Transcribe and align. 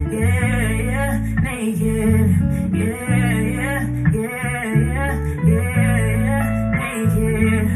Yeah, 0.00 0.06
yeah, 0.10 1.18
naked. 1.42 2.30
Yeah, 2.72 3.02
yeah, 3.42 3.82
yeah, 4.14 4.30
yeah, 4.54 5.10
yeah, 5.42 5.74
yeah, 6.14 6.42
naked. 6.78 7.66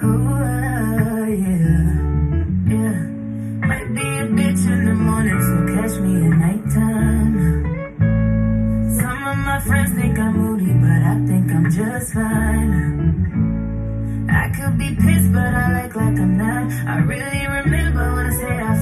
Oh, 0.00 0.38
uh, 0.38 1.26
yeah, 1.26 1.98
yeah. 2.70 2.96
Might 3.66 3.88
be 3.92 4.06
a 4.06 4.26
bitch 4.38 4.62
in 4.70 4.80
the 4.86 4.94
morning, 4.94 5.40
so 5.42 5.54
catch 5.74 5.94
me 5.98 6.12
at 6.30 6.34
nighttime. 6.38 7.34
Some 9.00 9.20
of 9.26 9.36
my 9.38 9.58
friends 9.58 9.90
think 10.00 10.16
I'm 10.16 10.38
moody, 10.38 10.72
but 10.74 11.02
I 11.02 11.14
think 11.26 11.50
I'm 11.50 11.66
just 11.72 12.12
fine. 12.14 12.70
I 14.30 14.48
could 14.54 14.78
be 14.78 14.94
pissed, 14.94 15.32
but 15.32 15.42
I 15.42 15.72
like 15.82 15.96
like 15.96 16.18
I'm 16.22 16.38
not. 16.38 16.70
I 16.86 16.98
really 17.00 17.46
remember 17.48 18.14
when 18.14 18.26
I 18.26 18.30
said 18.30 18.60
I 18.62 18.77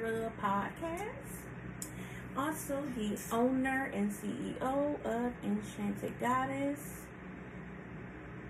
podcast. 0.00 1.10
Also 2.36 2.82
the 2.96 3.18
owner 3.32 3.90
and 3.92 4.10
CEO 4.10 5.04
of 5.04 5.32
Enchanted 5.44 6.18
Goddess 6.18 7.02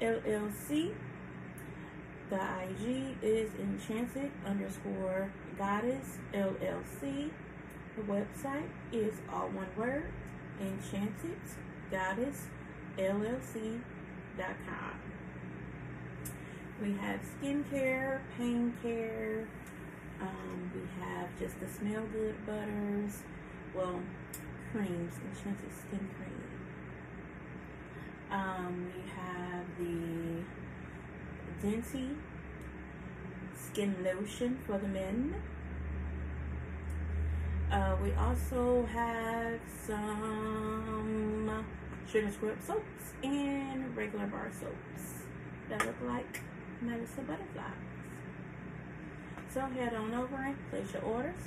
LLC. 0.01 0.95
The 2.29 2.37
IG 2.37 3.17
is 3.23 3.51
enchanted 3.55 4.31
underscore 4.47 5.33
goddess 5.59 6.19
LLC. 6.33 7.31
The 7.97 8.03
website 8.03 8.69
is 8.93 9.15
all 9.33 9.49
one 9.49 9.67
word, 9.77 10.13
enchanted 10.61 11.37
goddess 11.91 12.45
LLC.com. 12.97 13.81
We 16.81 16.93
have 16.93 17.21
skincare, 17.43 18.21
pain 18.39 18.73
care, 18.83 19.49
um, 20.21 20.71
we 20.75 20.81
have 21.03 21.29
just 21.39 21.59
the 21.61 21.67
smell 21.69 22.03
good 22.13 22.35
butters, 22.47 23.23
well, 23.75 24.01
creams, 24.73 25.15
enchanted 25.29 25.73
skin 25.73 26.09
cream. 26.17 26.41
Um, 28.31 28.93
we 28.95 29.03
have 29.11 29.65
the 29.79 30.45
Denti 31.67 32.17
skin 33.57 33.97
lotion 34.05 34.59
for 34.67 34.79
the 34.79 34.89
men. 34.89 35.35
Uh, 37.71 37.97
we 38.03 38.13
also 38.15 38.85
have 38.87 39.61
some 39.87 41.65
sugar 42.11 42.31
scrub 42.31 42.61
soaps 42.61 43.15
and 43.23 43.97
regular 43.97 44.27
bar 44.27 44.51
soaps 44.53 45.25
that 45.69 45.85
look 45.87 45.95
like 46.07 46.41
medicine 46.81 47.25
butterflies. 47.27 47.90
So 49.53 49.63
head 49.63 49.95
on 49.95 50.15
over 50.15 50.37
and 50.37 50.57
place 50.71 50.93
your 50.93 51.03
orders. 51.03 51.43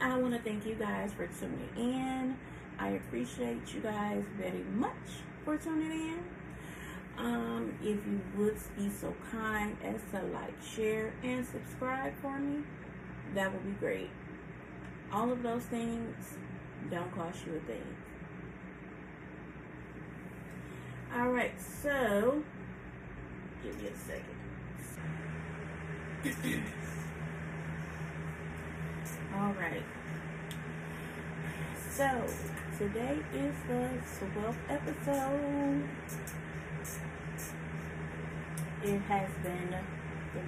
I 0.00 0.16
want 0.18 0.34
to 0.34 0.40
thank 0.40 0.66
you 0.66 0.74
guys 0.74 1.12
for 1.12 1.28
tuning 1.38 1.68
in. 1.76 2.36
I 2.80 2.90
appreciate 2.90 3.72
you 3.72 3.80
guys 3.80 4.24
very 4.36 4.64
much 4.74 4.92
for 5.44 5.56
tuning 5.56 5.92
in. 5.92 6.18
Um, 7.16 7.74
if 7.80 8.04
you 8.04 8.20
would 8.36 8.56
be 8.76 8.90
so 8.90 9.14
kind 9.30 9.76
as 9.84 10.00
to 10.10 10.26
like, 10.32 10.54
share, 10.60 11.12
and 11.22 11.46
subscribe 11.46 12.12
for 12.20 12.36
me, 12.40 12.64
that 13.36 13.52
would 13.52 13.64
be 13.64 13.72
great. 13.72 14.10
All 15.12 15.30
of 15.30 15.44
those 15.44 15.62
things 15.62 16.16
don't 16.90 17.12
cost 17.14 17.38
you 17.46 17.54
a 17.54 17.60
thing. 17.60 17.96
All 21.14 21.30
right, 21.30 21.54
so 21.60 22.42
give 23.62 23.80
me 23.80 23.88
a 23.88 23.96
second. 23.96 24.37
All 29.36 29.52
right. 29.52 29.84
So 31.90 32.24
today 32.76 33.18
is 33.32 33.54
the 33.68 33.88
12th 34.34 34.56
episode. 34.68 35.84
It 38.82 39.00
has 39.02 39.30
been 39.44 39.76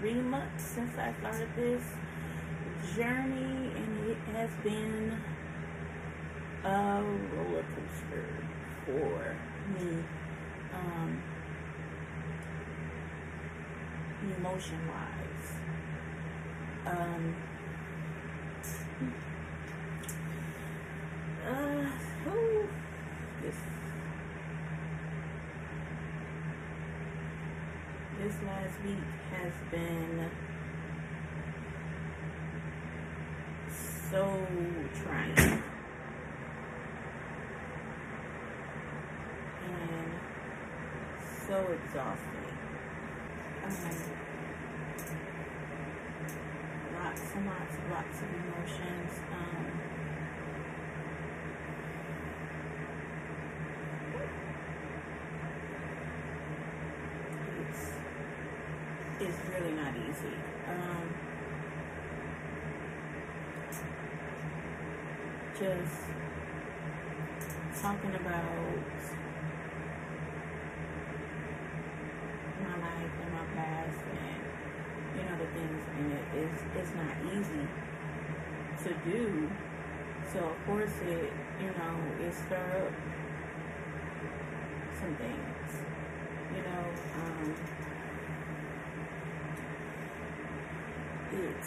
three 0.01 0.15
months 0.15 0.65
since 0.65 0.99
I 0.99 1.15
started 1.21 1.49
this 1.55 1.85
journey, 2.97 3.71
and 3.77 4.11
it 4.11 4.19
has 4.35 4.51
been 4.65 5.21
a 6.65 7.01
roller 7.33 7.65
coaster 7.77 8.27
for 8.87 9.37
me, 9.79 10.03
emotion 14.51 14.81
wise. 14.89 15.49
Um, 16.87 17.37
uh, 21.47 21.87
whew, 22.25 22.69
this 23.43 23.57
this 28.19 28.35
last 28.45 28.83
week 28.85 28.99
has 29.31 29.53
been 29.71 30.31
so 34.11 34.47
trying 35.03 35.63
and 39.69 40.11
so 41.47 41.57
exhausting. 41.73 42.41
Lots 46.95 47.23
and 47.35 47.47
lots 48.01 48.23
and 48.23 48.35
emotions. 48.35 49.21
Um, 49.31 49.67
is 59.21 59.35
really 59.53 59.73
not 59.75 59.95
easy. 59.97 60.35
Um, 60.67 61.15
just 65.59 66.01
talking 67.83 68.15
about 68.15 68.45
my 72.63 72.77
life 72.79 73.13
and 73.23 73.33
my 73.33 73.45
past 73.55 73.99
and 74.11 74.41
you 75.17 75.23
know 75.23 75.37
the 75.37 75.47
things 75.53 75.83
in 75.99 76.13
it 76.13 76.45
is 76.45 76.61
it's 76.77 76.95
not 76.95 77.37
easy 77.37 77.69
to 78.85 78.95
do. 79.11 79.51
So 80.33 80.39
of 80.39 80.67
course 80.67 80.93
it 81.07 81.33
you 81.61 81.67
know 81.67 82.27
it 82.27 82.35
stir 82.35 82.87
up 82.87 83.11
some 85.01 85.15
things. 85.17 85.81
You 86.55 86.63
know, 86.63 86.85
um, 87.17 87.55
it 91.33 91.65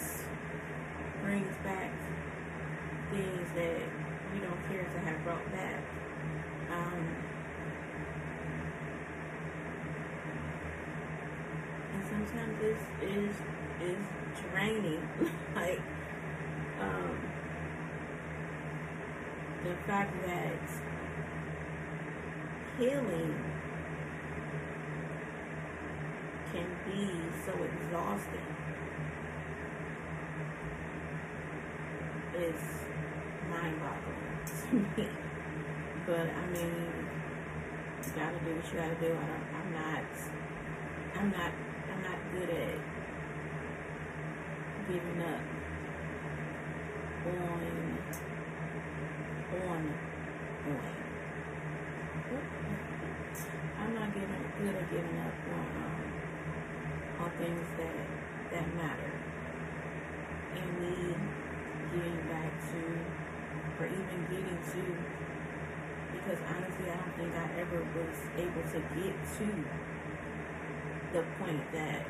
brings 1.22 1.56
back 1.64 1.90
things 3.10 3.48
that 3.56 3.82
we 4.32 4.40
don't 4.40 4.68
care 4.68 4.84
to 4.84 4.98
have 5.00 5.24
brought 5.24 5.52
back. 5.52 5.82
Um, 6.70 7.16
and 11.94 12.04
sometimes 12.08 12.60
this 12.60 12.78
is 13.02 13.34
is 13.82 14.04
draining. 14.52 15.08
like 15.56 15.80
um, 16.84 17.18
the 19.64 19.74
fact 19.86 20.12
that 20.26 20.60
healing 22.78 23.34
can 26.52 26.66
be 26.86 27.08
so 27.44 27.52
exhausting 27.52 28.50
is 32.36 32.60
mind-boggling 33.50 34.38
to 34.46 35.02
me. 35.02 35.08
But 36.06 36.28
I 36.28 36.46
mean, 36.52 36.92
you 38.04 38.12
gotta 38.14 38.38
do 38.44 38.54
what 38.54 38.70
you 38.70 38.78
gotta 38.78 38.94
do. 38.96 39.06
I 39.06 39.24
don't, 39.24 39.46
I'm 39.56 39.72
not, 39.72 40.04
I'm 41.16 41.30
not, 41.30 41.52
I'm 41.90 42.02
not 42.02 42.18
good 42.30 42.50
at 42.50 42.76
giving 44.86 45.22
up 45.22 45.53
on, 47.26 47.98
on, 49.52 49.94
on. 50.68 50.94
I'm 53.80 53.94
not 53.94 54.14
giving, 54.14 54.44
good 54.58 54.74
at 54.76 54.90
giving 54.90 55.18
up 55.20 55.34
on, 55.52 55.66
um, 55.84 57.24
on 57.24 57.30
things 57.38 57.66
that 57.78 58.06
that 58.52 58.74
matter, 58.76 59.12
and 60.54 60.80
me 60.80 61.14
getting 61.92 62.20
back 62.28 62.52
to, 62.70 62.80
or 63.80 63.86
even 63.86 64.20
getting 64.30 64.60
to, 64.72 64.82
because 66.12 66.38
honestly, 66.48 66.90
I 66.90 66.96
don't 66.96 67.16
think 67.16 67.34
I 67.34 67.60
ever 67.60 67.80
was 67.96 68.18
able 68.36 68.62
to 68.70 68.78
get 68.94 69.14
to 69.38 69.46
the 71.12 71.22
point 71.38 71.72
that 71.72 72.06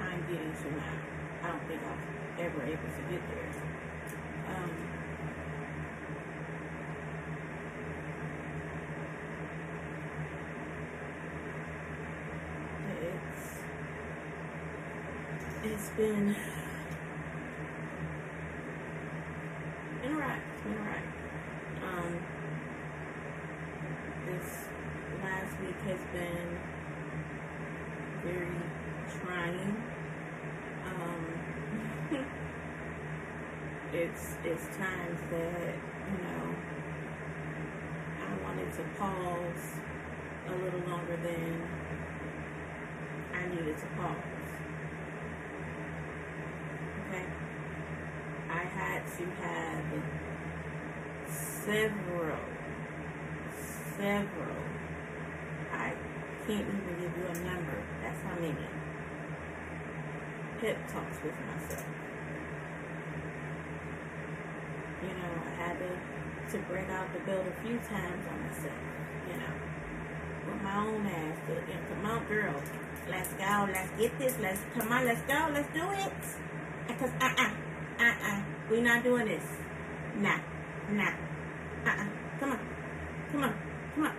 I'm 0.00 0.20
getting 0.28 0.52
to 0.52 0.70
now. 0.76 0.98
I 1.42 1.48
don't 1.48 1.66
think 1.68 1.80
I 1.82 1.90
was 1.90 2.21
ever 2.38 2.62
able 2.62 2.76
to 2.76 3.02
get 3.10 3.22
there. 3.30 3.50
Um, 4.48 4.70
it's 13.02 13.58
it's 15.64 15.88
been 15.90 16.34
been 20.64 20.78
alright. 20.78 21.02
Um, 21.82 22.18
this 24.26 24.48
last 25.22 25.60
week 25.60 25.80
has 25.86 26.00
been 26.12 26.58
very 28.24 28.56
trying. 29.20 29.82
Um, 30.86 31.22
it's 34.02 34.34
it's 34.44 34.66
times 34.76 35.20
that 35.30 35.74
you 36.10 36.18
know 36.24 36.44
I 38.26 38.42
wanted 38.42 38.72
to 38.72 38.82
pause 38.98 39.66
a 40.48 40.54
little 40.56 40.80
longer 40.90 41.16
than 41.22 41.62
I 43.32 43.46
needed 43.46 43.78
to 43.78 43.86
pause. 43.96 44.50
Okay? 47.06 47.26
I 48.50 48.64
had 48.64 49.06
to 49.18 49.24
have 49.42 49.84
several, 51.28 52.38
several, 53.96 54.64
I 55.72 55.94
can't 56.46 56.66
even 56.66 56.96
give 57.00 57.16
you 57.16 57.24
a 57.24 57.38
number, 57.44 57.78
that's 58.02 58.20
how 58.22 58.34
many, 58.34 58.66
pep 60.60 60.92
talks 60.92 61.22
with 61.22 61.34
myself. 61.46 62.01
You 65.12 65.20
know, 65.20 65.34
I 65.44 65.50
had 65.60 65.76
to, 65.78 66.56
to 66.56 66.58
bring 66.64 66.88
out 66.90 67.12
the 67.12 67.20
belt 67.20 67.44
a 67.46 67.62
few 67.62 67.76
times 67.78 68.26
on 68.32 68.40
myself, 68.46 68.80
you 69.28 69.36
know 69.36 69.72
with 70.46 70.62
my 70.62 70.86
own 70.86 71.06
ass. 71.06 71.38
You 71.48 71.74
come 71.88 72.06
on, 72.06 72.24
girl. 72.26 72.54
Let's 73.08 73.32
go. 73.34 73.68
Let's 73.72 73.90
get 73.98 74.18
this. 74.18 74.34
Let's 74.40 74.60
come 74.74 74.90
on. 74.92 75.04
Let's 75.04 75.22
go. 75.22 75.48
Let's 75.52 75.72
do 75.72 75.90
it. 75.90 76.12
Because 76.88 77.10
uh 77.20 77.34
uh 77.38 77.50
uh 78.00 78.14
uh, 78.28 78.42
we 78.70 78.80
not 78.80 79.02
doing 79.04 79.26
this. 79.26 79.44
Nah, 80.16 80.38
nah. 80.90 81.12
Uh 81.86 81.90
uh. 81.90 82.06
Come 82.40 82.52
on, 82.52 82.58
come 83.30 83.44
on, 83.44 83.54
come 83.94 84.04
on. 84.04 84.16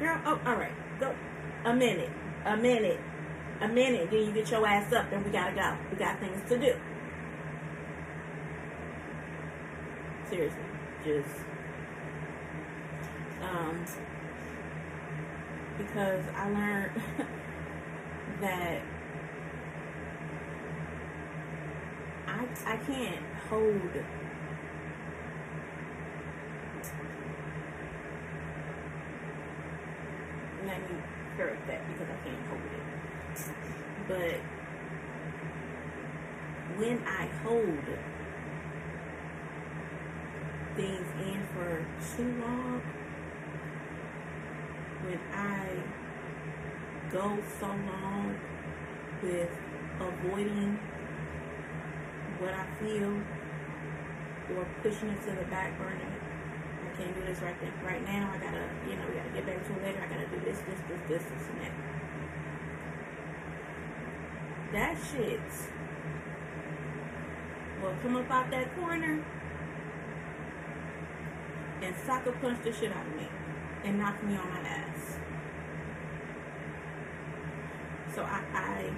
Girl, 0.00 0.20
oh, 0.26 0.40
all 0.44 0.56
right. 0.56 1.00
Go. 1.00 1.14
A 1.64 1.74
minute. 1.74 2.10
A 2.44 2.56
minute. 2.56 3.00
A 3.60 3.68
minute. 3.68 4.10
Then 4.10 4.26
you 4.26 4.32
get 4.32 4.50
your 4.50 4.66
ass 4.66 4.92
up. 4.92 5.08
Then 5.10 5.24
we 5.24 5.30
gotta 5.30 5.54
go. 5.54 5.76
We 5.90 5.96
got 5.96 6.18
things 6.18 6.48
to 6.48 6.58
do. 6.58 6.74
Seriously, 10.34 10.58
just 11.04 11.44
um, 13.40 13.84
because 15.78 16.24
I 16.34 16.50
learned 16.50 16.90
that 18.40 18.82
I 22.26 22.48
I 22.66 22.76
can't 22.78 23.24
hold 23.48 23.92
let 30.66 30.80
me 30.90 30.96
correct 31.36 31.64
that 31.68 31.86
because 31.92 32.08
I 32.10 32.28
can't 32.28 32.46
hold 32.48 32.60
it. 32.72 32.82
But 34.08 34.40
when 36.80 37.04
I 37.06 37.26
hold 37.44 37.98
things 40.76 41.06
too 42.16 42.30
long, 42.40 42.80
when 45.04 45.18
I 45.32 45.68
go 47.10 47.38
so 47.60 47.66
long 47.66 48.36
with 49.22 49.50
avoiding 50.00 50.78
what 52.38 52.54
I 52.54 52.66
feel 52.80 53.14
or 54.56 54.66
pushing 54.82 55.08
it 55.08 55.20
to 55.22 55.30
the 55.30 55.44
back 55.46 55.78
burner, 55.78 56.12
I 56.84 56.96
can't 56.96 57.14
do 57.14 57.24
this 57.24 57.40
right 57.40 57.58
then, 57.60 57.72
right 57.84 58.04
now. 58.04 58.32
I 58.34 58.38
gotta, 58.38 58.68
you 58.88 58.96
know, 58.96 59.06
we 59.08 59.14
gotta 59.14 59.30
get 59.30 59.46
back 59.46 59.64
to 59.66 59.72
it 59.72 59.82
later. 59.82 60.02
I 60.02 60.06
gotta 60.06 60.26
do 60.28 60.40
this, 60.44 60.58
this, 60.58 60.80
this, 60.88 61.00
this, 61.08 61.22
this, 61.22 61.48
and 61.50 61.60
that. 61.60 61.72
That 64.72 64.96
shit 65.12 65.40
will 67.82 67.94
come 68.02 68.16
up 68.16 68.30
out 68.30 68.50
that 68.50 68.74
corner 68.76 69.24
and 71.84 71.94
sucker 72.06 72.32
punch 72.40 72.58
the 72.64 72.72
shit 72.72 72.90
out 72.92 73.06
of 73.06 73.14
me 73.14 73.28
and 73.84 73.98
knock 73.98 74.22
me 74.24 74.36
on 74.36 74.48
my 74.48 74.60
ass. 74.60 75.18
So 78.14 78.22
I, 78.22 78.40
I 78.54 78.90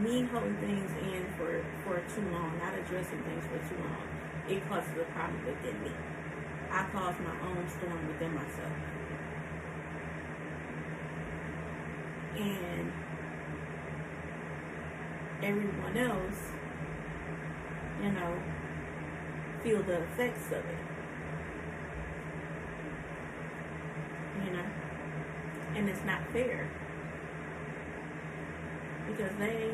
me 0.00 0.22
holding 0.22 0.56
things 0.56 0.90
in 1.02 1.24
for, 1.36 1.64
for 1.84 2.02
too 2.14 2.28
long, 2.30 2.58
not 2.58 2.74
addressing 2.74 3.22
things 3.22 3.44
for 3.44 3.58
too 3.68 3.80
long, 3.80 4.08
it 4.48 4.68
causes 4.68 4.90
a 5.00 5.04
problem 5.12 5.44
within 5.46 5.80
me. 5.82 5.92
I 6.70 6.84
cause 6.90 7.14
my 7.20 7.48
own 7.48 7.68
storm 7.68 8.08
within 8.08 8.34
myself. 8.34 8.72
And 12.36 12.92
everyone 15.42 15.96
else, 15.98 16.52
you 18.02 18.10
know, 18.10 18.42
feel 19.62 19.82
the 19.82 20.02
effects 20.02 20.46
of 20.46 20.64
it. 20.64 20.78
You 24.44 24.52
know? 24.52 24.64
And 25.74 25.88
it's 25.88 26.04
not 26.04 26.20
fair. 26.32 26.68
Because 29.06 29.32
they 29.38 29.70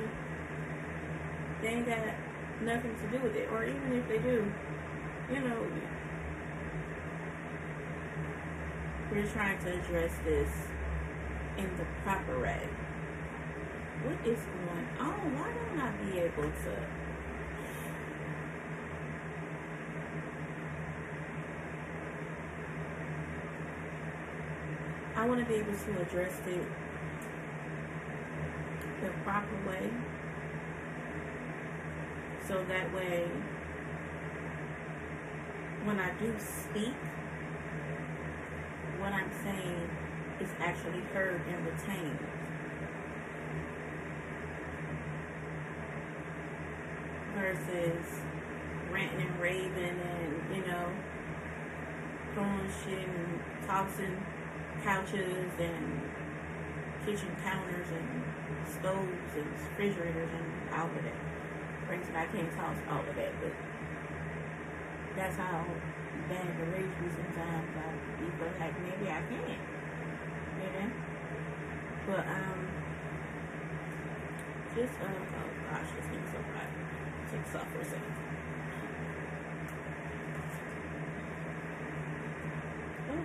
they 1.63 1.69
ain't 1.69 1.87
got 1.87 1.99
nothing 2.63 2.95
to 2.95 3.19
do 3.19 3.23
with 3.23 3.37
it. 3.37 3.49
Or 3.51 3.65
even 3.65 3.93
if 3.93 4.09
they 4.09 4.19
do, 4.19 4.51
you 5.33 5.41
know, 5.41 5.67
we're 9.11 9.27
trying 9.27 9.59
to 9.61 9.73
address 9.73 10.13
this 10.25 10.51
in 11.57 11.69
the 11.77 11.85
proper 12.05 12.41
way. 12.41 12.69
What 14.05 14.27
is 14.27 14.39
going 14.39 14.89
on? 15.01 15.39
Why 15.39 15.53
don't 15.53 15.81
I 15.81 15.91
be 16.05 16.19
able 16.21 16.45
to? 16.45 16.98
Want 25.29 25.41
to 25.41 25.47
be 25.47 25.57
able 25.57 25.75
to 25.75 26.01
address 26.01 26.41
it 26.47 26.67
the 29.03 29.11
proper 29.25 29.57
way. 29.69 29.91
So 32.47 32.65
that 32.67 32.95
way, 32.95 33.29
when 35.85 36.01
I 36.01 36.15
do 36.19 36.35
speak, 36.39 36.95
what 38.99 39.13
I'm 39.13 39.31
saying 39.45 39.91
is 40.41 40.49
actually 40.61 41.03
heard 41.13 41.43
and 41.47 41.67
retained. 41.67 42.19
Versus 47.37 48.21
ranting 48.91 49.27
and 49.27 49.41
raving 49.41 50.01
and, 50.01 50.57
you 50.57 50.67
know, 50.67 50.91
throwing 52.33 52.71
shit 52.83 53.07
and 53.07 53.41
tossing 53.67 54.25
couches 54.83 55.53
and 55.59 56.03
kitchen 57.05 57.35
counters 57.43 57.89
and 57.89 58.09
stoves 58.67 59.35
and 59.37 59.47
refrigerators 59.53 60.31
and 60.33 60.75
all 60.75 60.87
of 60.87 61.03
that. 61.03 61.19
Granted, 61.87 62.15
I 62.15 62.27
can't 62.27 62.53
toss 62.53 62.77
all 62.91 63.01
of 63.01 63.17
that, 63.17 63.33
but 63.41 63.53
that's 65.17 65.37
how 65.37 65.65
bad 66.29 66.59
the 66.59 66.65
rage 66.67 66.93
be 67.01 67.09
sometimes. 67.09 67.71
I 67.77 67.93
be 68.21 68.27
feel 68.37 68.53
like 68.61 68.77
maybe 68.83 69.11
I 69.11 69.23
can, 69.27 69.57
you 70.61 70.71
know. 70.77 70.91
But 72.07 72.27
um, 72.29 72.69
just 74.75 74.95
uh, 75.01 75.07
oh 75.09 75.51
gosh, 75.71 75.89
this 75.97 76.07
thing's 76.07 76.31
so 76.31 76.39
hot. 76.55 76.69
Take 77.31 77.61
off 77.61 77.69
for 77.73 77.81
a 77.81 77.85
second. 77.85 78.15
Oh. 83.11 83.25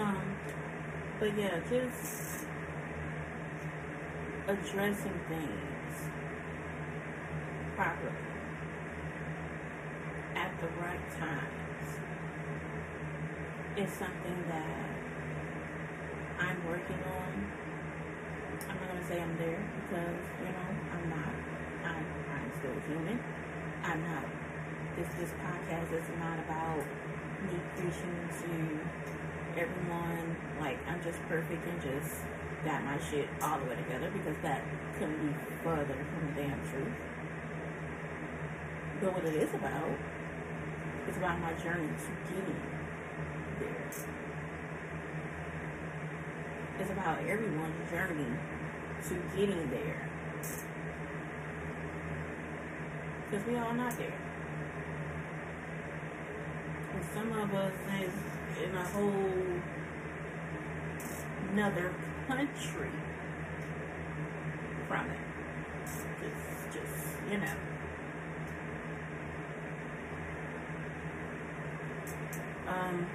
Um, 0.00 0.36
but 1.18 1.36
yeah, 1.36 1.58
just 1.68 2.46
addressing 4.46 5.20
things 5.28 5.94
properly 7.74 8.12
at 10.36 10.52
the 10.60 10.68
right 10.80 11.10
times 11.18 11.88
is 13.76 13.90
something 13.90 14.44
that 14.48 14.90
I'm 16.38 16.66
working 16.68 17.02
on. 17.02 17.52
I'm 18.68 18.76
not 18.80 18.88
gonna 18.88 19.08
say 19.08 19.20
I'm 19.20 19.36
there 19.38 19.62
because 19.82 20.22
you 20.38 20.52
know 20.52 20.68
I'm 20.92 21.10
not. 21.10 21.34
I'm, 21.84 22.06
I'm 22.30 22.52
still 22.58 22.78
human. 22.86 23.18
I'm 23.82 24.02
not. 24.02 24.24
This 24.96 25.08
this 25.18 25.30
podcast 25.42 25.92
is 25.92 26.08
not 26.20 26.38
about 26.38 26.84
me 27.42 27.58
preaching 27.76 28.28
to 28.40 29.60
everyone 29.60 30.36
like 30.60 30.78
I'm 30.88 31.02
just 31.02 31.20
perfect 31.28 31.66
and 31.66 31.80
just 31.82 32.22
got 32.64 32.84
my 32.84 32.98
shit 33.10 33.28
all 33.42 33.58
the 33.58 33.66
way 33.66 33.76
together 33.76 34.10
because 34.10 34.36
that 34.42 34.62
couldn't 34.98 35.26
be 35.26 35.34
further 35.62 35.94
from 35.94 36.34
the 36.34 36.42
damn 36.42 36.60
truth. 36.70 36.94
But 39.00 39.14
what 39.14 39.24
it 39.24 39.34
is 39.34 39.54
about 39.54 39.90
is 41.08 41.16
about 41.16 41.40
my 41.40 41.52
journey 41.54 41.88
to 41.88 42.32
getting 42.32 42.60
there. 43.60 43.90
It's 46.80 46.90
about 46.90 47.20
everyone's 47.20 47.90
journey 47.90 48.26
to 49.08 49.14
getting 49.36 49.70
there. 49.70 50.08
Because 53.30 53.46
we 53.46 53.56
all 53.56 53.74
not 53.74 53.96
there. 53.96 54.18
And 56.94 57.04
some 57.14 57.32
of 57.32 57.54
us 57.54 57.72
is 58.00 58.64
in 58.64 58.74
a 58.74 58.84
whole 58.84 59.60
another 61.52 61.94
country 62.26 62.90
from 64.86 65.10
it. 65.10 65.18
Just, 66.20 66.72
just, 66.72 67.16
you 67.30 67.38
know. 67.38 67.54
Um, 72.68 73.06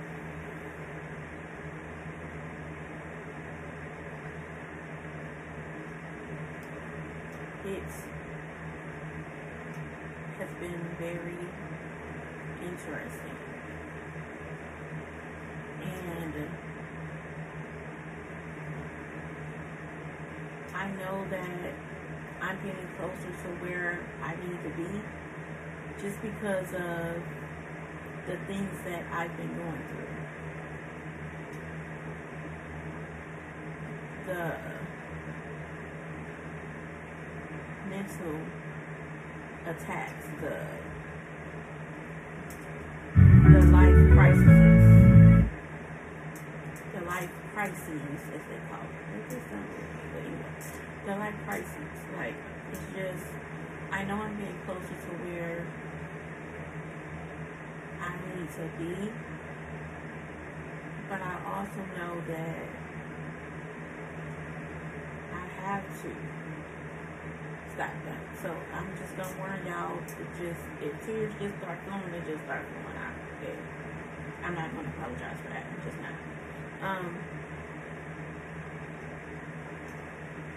it 7.66 7.84
has 10.40 10.50
been 10.60 10.96
very 11.00 11.38
interesting. 12.62 13.38
And 15.82 16.34
know 21.00 21.26
that 21.30 21.74
I'm 22.42 22.58
getting 22.58 22.88
closer 22.98 23.32
to 23.44 23.50
where 23.64 24.00
I 24.22 24.36
need 24.36 24.62
to 24.64 24.70
be 24.78 25.02
just 26.02 26.22
because 26.22 26.74
of 26.74 27.22
the 28.28 28.38
things 28.48 28.78
that 28.86 29.06
I've 29.12 29.36
been 29.38 29.56
going 29.56 29.84
through. 29.90 30.08
The 34.28 34.58
mental 37.90 38.40
attacks, 39.66 40.26
the 40.42 40.58
the 43.16 43.62
life 43.72 44.14
crises, 44.14 45.46
the 46.94 47.02
life 47.06 47.30
crises, 47.54 48.02
as 48.34 48.42
they 48.50 48.60
call 48.70 48.82
it. 48.82 50.43
It 51.04 51.12
just 51.12 51.12
sounds 51.12 51.12
weird, 51.12 51.12
but 51.12 51.12
anyway, 51.12 51.12
the 51.12 51.16
life 51.16 51.36
crises. 51.46 52.00
Like 52.18 52.36
it's 52.72 52.82
just, 52.96 53.26
I 53.92 54.04
know 54.06 54.16
I'm 54.16 54.38
getting 54.38 54.60
closer 54.66 54.88
to 54.88 55.12
where 55.26 55.68
I 58.02 58.16
need 58.36 58.50
to 58.52 58.70
be, 58.80 59.12
but 61.10 61.22
I 61.22 61.36
also 61.56 61.82
know 61.98 62.22
that 62.28 62.66
I 65.34 65.48
have 65.62 65.86
to 66.04 66.10
stop 67.74 67.92
that. 68.06 68.22
So 68.42 68.56
I'm 68.74 68.98
just 68.98 69.18
gonna 69.18 69.38
warn 69.40 69.66
y'all 69.68 69.98
to 69.98 70.44
just 70.44 70.62
if 70.82 71.06
tears 71.06 71.34
just 71.42 71.58
start 71.60 71.80
flowing, 71.88 72.12
they 72.12 72.32
just 72.32 72.44
start 72.46 72.66
flowing 72.72 72.98
out. 72.98 73.14
I'm 74.44 74.56
not 74.56 74.76
gonna 74.76 74.90
apologize 74.90 75.38
for 75.42 75.50
that. 75.50 75.66
I'm 75.66 75.82
just 75.86 76.00
not. 76.02 76.16
Um 76.82 77.18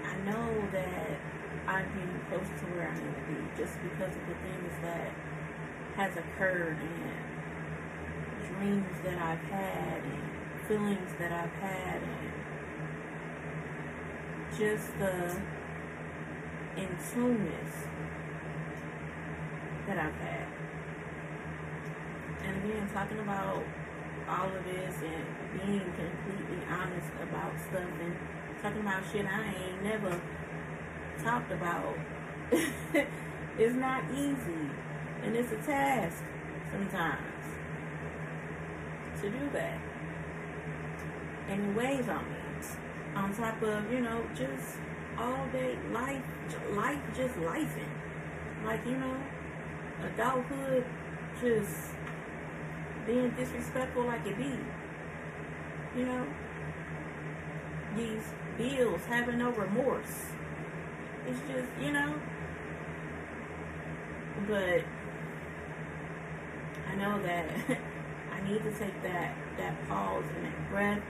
I 0.05 0.16
know 0.27 0.69
that 0.73 1.19
I'm 1.67 1.87
getting 1.95 2.21
close 2.29 2.49
to 2.61 2.67
where 2.75 2.89
I 2.91 2.95
need 2.95 3.15
to 3.15 3.25
be 3.31 3.39
just 3.57 3.79
because 3.83 4.15
of 4.15 4.27
the 4.27 4.35
things 4.43 4.73
that 4.83 5.11
has 5.95 6.17
occurred 6.17 6.77
and 6.77 7.37
dreams 8.59 8.97
that 9.05 9.19
I've 9.19 9.43
had 9.51 10.03
and 10.03 10.23
feelings 10.67 11.11
that 11.19 11.33
I've 11.33 11.53
had 11.63 12.03
and 12.03 12.33
just 14.59 14.99
the 14.99 15.41
in 16.77 16.89
tuneness 17.13 17.73
that 19.87 19.99
I've 19.99 20.15
had. 20.15 20.47
And 22.45 22.65
again, 22.65 22.89
talking 22.93 23.19
about 23.21 23.63
all 24.29 24.47
of 24.47 24.65
this 24.65 24.95
and 25.03 25.25
being 25.67 25.81
completely 25.81 26.67
honest 26.69 27.11
about 27.23 27.53
stuff 27.61 27.83
and 28.01 28.17
talking 28.63 28.81
about 28.81 29.03
shit 29.13 29.27
I 29.27 29.55
ain't 29.55 29.83
never 29.83 30.21
talked 31.23 31.53
about. 31.53 31.97
it's 33.59 33.75
not 33.75 34.05
easy. 34.13 34.71
And 35.23 35.35
it's 35.35 35.53
a 35.53 35.57
task 35.57 36.23
sometimes 36.71 37.45
to 39.21 39.31
do 39.31 39.51
that. 39.53 39.79
And 41.49 41.71
it 41.71 41.77
weighs 41.77 42.09
on 42.09 42.25
me. 42.31 42.37
On 43.15 43.35
top 43.35 43.63
of, 43.63 43.91
you 43.91 44.01
know, 44.01 44.23
just 44.35 44.77
all 45.19 45.47
day 45.51 45.79
life, 45.91 46.23
life 46.73 47.01
just 47.17 47.35
lifing. 47.37 47.89
Like, 48.65 48.85
you 48.85 48.97
know, 48.97 49.17
adulthood 50.05 50.85
just 51.41 51.93
being 53.07 53.31
disrespectful 53.31 54.05
like 54.05 54.27
it 54.27 54.37
be. 54.37 54.53
You 55.99 56.07
know? 56.07 56.27
These 57.97 58.35
bills, 58.57 59.01
having 59.09 59.39
no 59.39 59.51
remorse. 59.51 60.27
It's 61.27 61.41
just, 61.49 61.69
you 61.81 61.93
know. 61.93 62.15
But 64.49 64.85
I 66.89 66.95
know 66.97 67.23
that 67.23 67.51
I 68.33 68.49
need 68.49 68.63
to 68.63 68.71
take 68.73 69.03
that 69.03 69.35
that 69.59 69.89
pause 69.89 70.25
and 70.37 70.45
that 70.45 70.71
breath. 70.71 71.03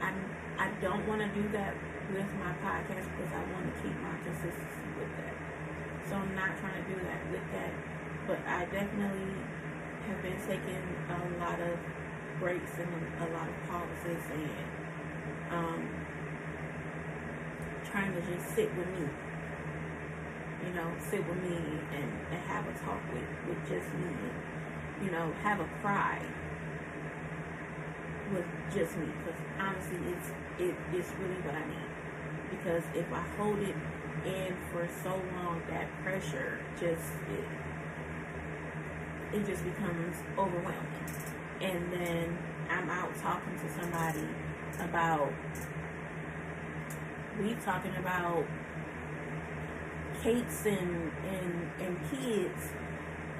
I'm 0.00 0.14
I 0.58 0.68
don't 0.80 1.06
want 1.08 1.20
to 1.22 1.28
do 1.28 1.48
that 1.52 1.74
with 2.12 2.26
my 2.38 2.52
podcast 2.60 3.08
because 3.16 3.32
I 3.32 3.42
want 3.52 3.74
to 3.74 3.82
keep 3.82 3.94
my 4.02 4.16
consistency 4.22 4.88
with 4.98 5.10
that. 5.16 5.34
So 6.08 6.16
I'm 6.16 6.34
not 6.34 6.58
trying 6.58 6.82
to 6.82 6.88
do 6.90 6.98
that 7.02 7.30
with 7.30 7.46
that. 7.52 7.72
But 8.26 8.38
I 8.46 8.64
definitely 8.66 9.34
have 10.06 10.22
been 10.22 10.38
taking 10.46 10.82
a 11.08 11.40
lot 11.40 11.58
of 11.60 11.78
breaks 12.38 12.72
and 12.78 12.90
a 13.22 13.32
lot 13.32 13.48
of 13.48 13.54
pauses 13.70 14.22
and 14.34 14.82
um, 15.50 15.88
trying 17.92 18.14
to 18.14 18.20
just 18.22 18.54
sit 18.54 18.74
with 18.74 18.88
me. 18.98 19.06
You 20.66 20.72
know, 20.72 20.90
sit 20.98 21.20
with 21.28 21.36
me 21.42 21.56
and, 21.92 22.10
and 22.32 22.40
have 22.48 22.66
a 22.66 22.72
talk 22.78 23.00
with, 23.12 23.28
with 23.46 23.60
just 23.68 23.92
me. 23.94 24.08
You 25.04 25.10
know, 25.10 25.30
have 25.42 25.60
a 25.60 25.68
cry 25.82 26.22
with 28.32 28.46
just 28.74 28.96
me. 28.96 29.06
Because 29.18 29.40
honestly, 29.60 29.98
it's 30.08 30.28
it, 30.58 30.74
it's 30.94 31.10
really 31.20 31.40
what 31.44 31.54
I 31.54 31.66
need. 31.68 31.90
Because 32.50 32.82
if 32.94 33.12
I 33.12 33.22
hold 33.36 33.58
it 33.58 33.76
in 34.24 34.56
for 34.72 34.88
so 35.02 35.10
long, 35.10 35.60
that 35.68 35.86
pressure 36.02 36.60
just 36.80 37.12
it, 37.28 37.44
it 39.36 39.46
just 39.46 39.64
becomes 39.64 40.16
overwhelming. 40.38 41.06
And 41.60 41.92
then 41.92 42.38
I'm 42.70 42.88
out 42.88 43.14
talking 43.20 43.58
to 43.58 43.80
somebody 43.80 44.26
about 44.80 45.30
we 47.40 47.54
talking 47.64 47.94
about 47.96 48.44
cakes 50.22 50.66
and, 50.66 51.10
and 51.26 51.70
and 51.80 51.98
kids 52.10 52.68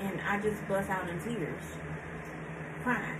and 0.00 0.20
I 0.22 0.40
just 0.40 0.66
bust 0.66 0.90
out 0.90 1.08
in 1.08 1.20
tears 1.20 1.64
crying. 2.82 3.18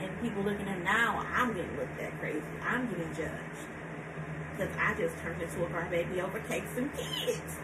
And 0.00 0.20
people 0.20 0.42
looking 0.42 0.68
at 0.68 0.82
now 0.82 1.24
I'm 1.34 1.54
getting 1.54 1.76
looked 1.76 2.00
at 2.00 2.18
crazy. 2.18 2.42
I'm 2.62 2.88
getting 2.88 3.08
judged. 3.14 3.66
Because 4.56 4.74
I 4.76 4.94
just 4.94 5.16
turned 5.18 5.40
into 5.40 5.64
a 5.64 5.68
crybaby 5.68 6.22
over 6.22 6.40
cakes 6.40 6.76
and 6.76 6.92
kids. 6.94 7.58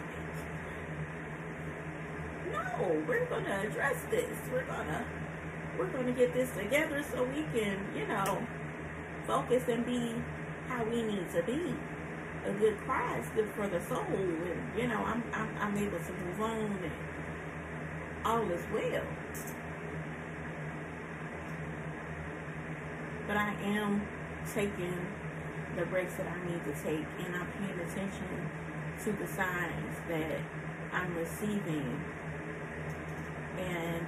No 2.52 3.02
we're 3.08 3.26
gonna 3.26 3.62
address 3.66 3.96
this. 4.11 4.37
We're 4.52 4.64
gonna 4.64 5.04
we're 5.78 5.87
gonna 5.87 6.12
get 6.12 6.32
this 6.34 6.50
together 6.52 7.02
so 7.02 7.25
we 7.25 7.42
can 7.58 7.78
you 7.96 8.06
know 8.06 8.46
focus 9.26 9.64
and 9.68 9.84
be 9.84 10.14
how 10.68 10.84
we 10.84 11.02
need 11.02 11.30
to 11.32 11.42
be 11.42 11.75
a 12.46 12.52
good 12.52 12.76
good 13.34 13.48
for 13.56 13.66
the 13.68 13.80
soul, 13.80 14.04
and 14.08 14.78
you 14.78 14.86
know, 14.86 14.98
I'm 14.98 15.22
I'm, 15.32 15.48
I'm 15.58 15.76
able 15.76 15.98
to 15.98 16.12
move 16.12 16.40
on, 16.40 16.78
and 16.82 16.92
all 18.24 18.50
is 18.50 18.62
well. 18.72 19.04
But 23.26 23.36
I 23.36 23.54
am 23.64 24.06
taking 24.52 25.06
the 25.76 25.86
breaks 25.86 26.14
that 26.14 26.26
I 26.26 26.50
need 26.50 26.62
to 26.64 26.72
take, 26.82 27.06
and 27.24 27.34
I'm 27.34 27.46
paying 27.52 27.80
attention 27.80 28.50
to 29.04 29.12
the 29.12 29.26
signs 29.26 29.96
that 30.08 30.40
I'm 30.92 31.16
receiving, 31.16 32.00
and 33.58 34.06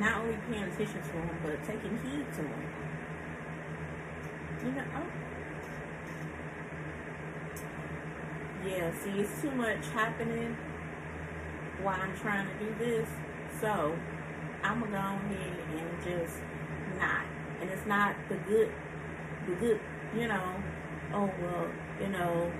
not 0.00 0.20
only 0.20 0.38
paying 0.50 0.64
attention 0.64 1.02
to 1.02 1.12
them, 1.12 1.38
but 1.44 1.64
taking 1.64 1.98
heed 2.04 2.26
to 2.34 2.42
them. 2.42 2.62
You 4.64 4.72
know, 4.72 4.84
oh. 4.96 5.06
yeah, 8.66 8.92
see, 9.02 9.10
it's 9.10 9.40
too 9.40 9.50
much 9.52 9.86
happening 9.94 10.56
while 11.82 12.00
I'm 12.00 12.16
trying 12.16 12.46
to 12.46 12.64
do 12.64 12.74
this. 12.78 13.08
So, 13.60 13.96
I'm 14.62 14.80
to 14.80 14.88
go 14.88 14.96
ahead 14.96 15.52
and 15.70 16.04
just 16.04 16.38
not. 16.98 17.24
And 17.60 17.70
it's 17.70 17.86
not 17.86 18.14
the 18.28 18.36
good, 18.36 18.72
the 19.46 19.54
good, 19.54 19.80
you 20.16 20.28
know, 20.28 20.54
oh, 21.14 21.30
well, 21.40 21.68
you 22.00 22.08
know, 22.08 22.52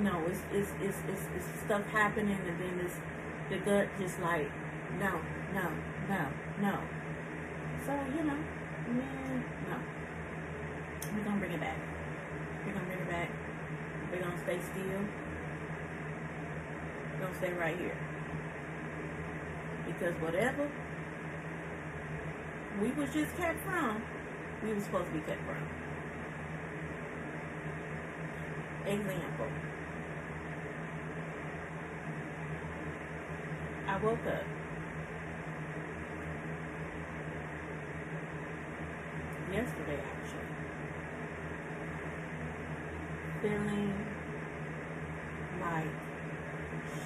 no, 0.00 0.22
it's, 0.26 0.40
it's, 0.52 0.70
it's, 0.80 0.98
it's, 1.08 1.22
it's 1.36 1.60
stuff 1.64 1.86
happening 1.88 2.38
and 2.46 2.60
then 2.60 2.84
it's 2.84 2.96
the 3.50 3.58
gut 3.58 3.88
just 3.98 4.20
like, 4.20 4.50
no, 4.98 5.20
no, 5.54 5.70
no, 6.08 6.26
no. 6.60 6.78
So, 7.86 7.92
you 8.16 8.24
know, 8.24 8.36
no. 9.68 9.76
We're 11.14 11.24
gonna 11.24 11.38
bring 11.38 11.52
it 11.52 11.60
back. 11.60 11.76
We're 12.64 12.72
gonna 12.72 12.86
bring 12.86 12.98
it 12.98 13.10
back. 13.10 13.30
We're 14.10 14.20
gonna 14.20 14.38
stay 14.38 14.58
still. 14.60 15.02
We're 17.12 17.20
gonna 17.20 17.36
stay 17.36 17.52
right 17.52 17.76
here. 17.76 17.96
Because 19.86 20.14
whatever 20.20 20.70
we 22.80 22.92
was 22.92 23.12
just 23.12 23.36
kept 23.36 23.60
from, 23.64 24.02
we 24.62 24.72
was 24.72 24.84
supposed 24.84 25.06
to 25.06 25.12
be 25.12 25.20
kept 25.20 25.42
from. 25.44 25.68
Example. 28.86 29.48
I 33.88 33.96
woke 33.98 34.26
up. 34.26 34.44
yesterday 39.52 40.00
actually. 40.00 40.48
Feeling 43.42 43.92
like 45.60 45.92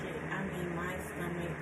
shit. 0.00 0.16
I 0.30 0.42
mean, 0.44 0.74
my 0.74 0.94
stomach 0.98 1.56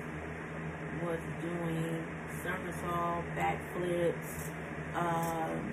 was 1.03 1.19
doing 1.41 2.05
somersault, 2.43 3.25
backflips, 3.35 4.49
um, 4.95 5.71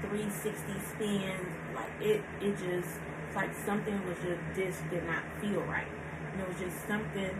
360 0.00 0.72
spins. 0.80 1.48
Like 1.74 1.90
it, 2.00 2.22
it 2.40 2.56
just 2.58 2.98
like 3.34 3.50
something 3.64 3.94
was 4.06 4.18
just 4.18 4.40
this 4.54 4.82
did 4.90 5.06
not 5.06 5.22
feel 5.40 5.60
right. 5.62 5.88
And 6.32 6.40
it 6.40 6.48
was 6.48 6.58
just 6.58 6.86
something 6.86 7.30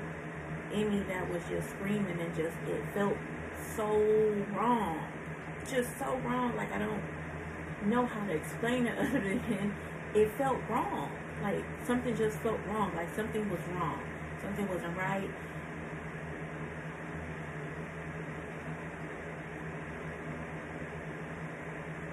in 0.73 0.91
me 0.91 1.05
that 1.09 1.31
was 1.31 1.43
just 1.49 1.69
screaming 1.71 2.19
and 2.21 2.35
just 2.35 2.57
it 2.69 2.83
felt 2.95 3.17
so 3.77 3.87
wrong 4.55 4.99
just 5.71 5.99
so 5.99 6.17
wrong. 6.25 6.57
Like 6.57 6.73
I 6.73 6.79
don't 6.79 7.03
know 7.87 8.07
how 8.07 8.27
to 8.27 8.33
explain 8.33 8.87
it 8.87 8.99
other 8.99 9.21
than 9.21 9.75
it 10.15 10.31
felt 10.33 10.59
wrong. 10.69 11.11
Like 11.43 11.65
something 11.85 12.17
just 12.17 12.39
felt 12.39 12.61
wrong. 12.69 12.95
Like 12.95 13.13
something 13.17 13.51
was 13.51 13.59
wrong. 13.75 13.99
Something 14.41 14.69
wasn't 14.69 14.97
right. 14.97 15.29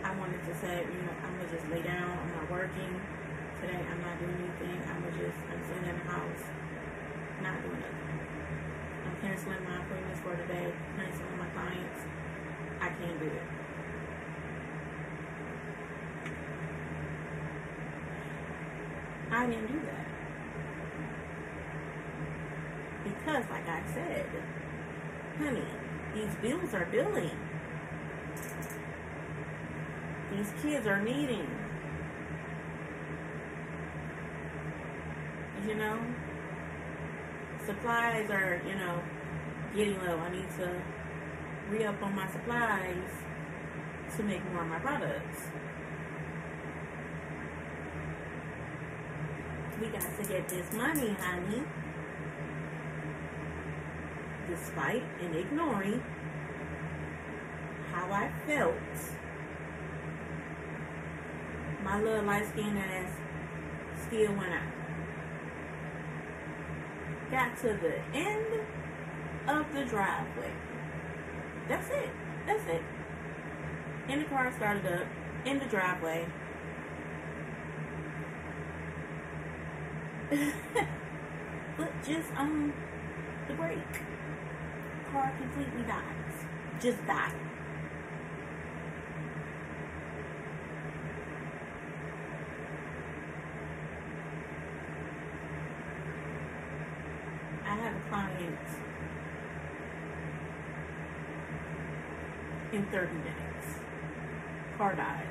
I 0.03 0.15
wanted 0.17 0.41
to 0.43 0.55
say, 0.57 0.81
you 0.81 1.01
know, 1.05 1.13
I'm 1.21 1.37
gonna 1.37 1.51
just 1.53 1.69
lay 1.69 1.83
down. 1.83 2.17
I'm 2.17 2.31
not 2.41 2.49
working 2.49 2.99
today. 3.61 3.77
I'm 3.77 4.01
not 4.01 4.17
doing 4.17 4.33
anything. 4.33 4.81
I'm 4.89 4.97
gonna 5.05 5.21
just, 5.21 5.37
I'm 5.45 5.61
sitting 5.69 5.85
in 5.85 5.93
the 5.93 6.09
house, 6.09 6.43
not 7.43 7.61
doing 7.61 7.81
nothing. 7.85 8.19
I'm 9.05 9.15
canceling 9.21 9.63
my 9.63 9.77
appointments 9.77 10.21
for 10.25 10.35
today. 10.35 10.73
Canceling 10.97 11.37
my 11.37 11.49
clients. 11.53 12.01
I 12.81 12.89
can't 12.97 13.19
do 13.19 13.27
it. 13.27 13.58
I 19.31 19.45
didn't 19.45 19.67
do 19.67 19.79
that. 19.85 20.05
Because, 23.03 23.49
like 23.49 23.67
I 23.69 23.81
said, 23.93 24.25
honey, 25.37 25.63
these 26.15 26.35
bills 26.41 26.73
are 26.73 26.85
billing. 26.91 27.37
These 30.35 30.53
kids 30.61 30.87
are 30.87 31.01
needing. 31.01 31.47
You 35.67 35.75
know? 35.75 35.99
Supplies 37.65 38.29
are, 38.31 38.61
you 38.67 38.75
know, 38.75 39.01
getting 39.75 39.99
low. 40.05 40.17
I 40.17 40.29
need 40.31 40.49
to 40.57 40.81
re 41.69 41.85
up 41.85 42.01
on 42.01 42.15
my 42.15 42.27
supplies 42.31 43.11
to 44.17 44.23
make 44.23 44.43
more 44.51 44.63
of 44.63 44.67
my 44.69 44.79
products. 44.79 45.49
We 49.79 49.87
got 49.87 50.01
to 50.01 50.23
get 50.27 50.49
this 50.49 50.73
money, 50.73 51.15
honey. 51.19 51.63
Despite 54.49 55.03
and 55.21 55.35
ignoring 55.35 56.03
how 57.91 58.11
I 58.11 58.29
felt, 58.45 58.73
my 61.83 62.01
little 62.01 62.25
light 62.25 62.47
skin 62.49 62.75
ass 62.77 63.09
still 64.05 64.33
went 64.33 64.53
out. 64.53 64.79
got 67.31 67.55
to 67.57 67.67
the 67.67 67.99
end 68.13 68.61
of 69.47 69.73
the 69.73 69.85
driveway. 69.85 70.51
That's 71.69 71.89
it. 71.89 72.09
That's 72.45 72.65
it. 72.67 72.81
And 74.09 74.21
the 74.21 74.25
car 74.25 74.51
started 74.57 74.85
up 74.87 75.07
in 75.45 75.59
the 75.59 75.65
driveway. 75.65 76.25
But 80.29 81.91
just 82.05 82.31
on 82.37 82.73
the 83.47 83.53
brake. 83.55 83.77
Car 85.11 85.33
completely 85.39 85.83
dies. 85.83 86.45
Just 86.79 87.05
died. 87.07 87.33
I 97.65 97.75
have 97.75 97.95
a 97.95 98.09
client 98.09 98.59
in 102.71 102.85
30 102.85 103.13
minutes. 103.13 103.79
Car 104.77 104.95
dies. 104.95 105.25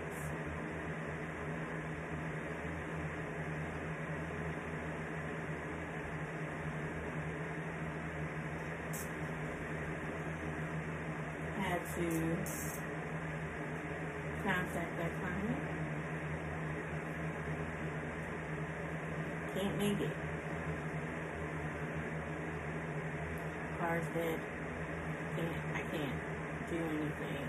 Had 11.59 11.81
to 11.97 12.09
contact 14.43 14.97
that 14.97 15.13
client. 15.21 15.59
Can't 19.55 19.79
make 19.79 20.01
it. 20.01 20.17
Can't, 24.19 25.55
I 25.75 25.81
can't 25.95 26.19
do 26.71 26.77
anything. 26.77 27.45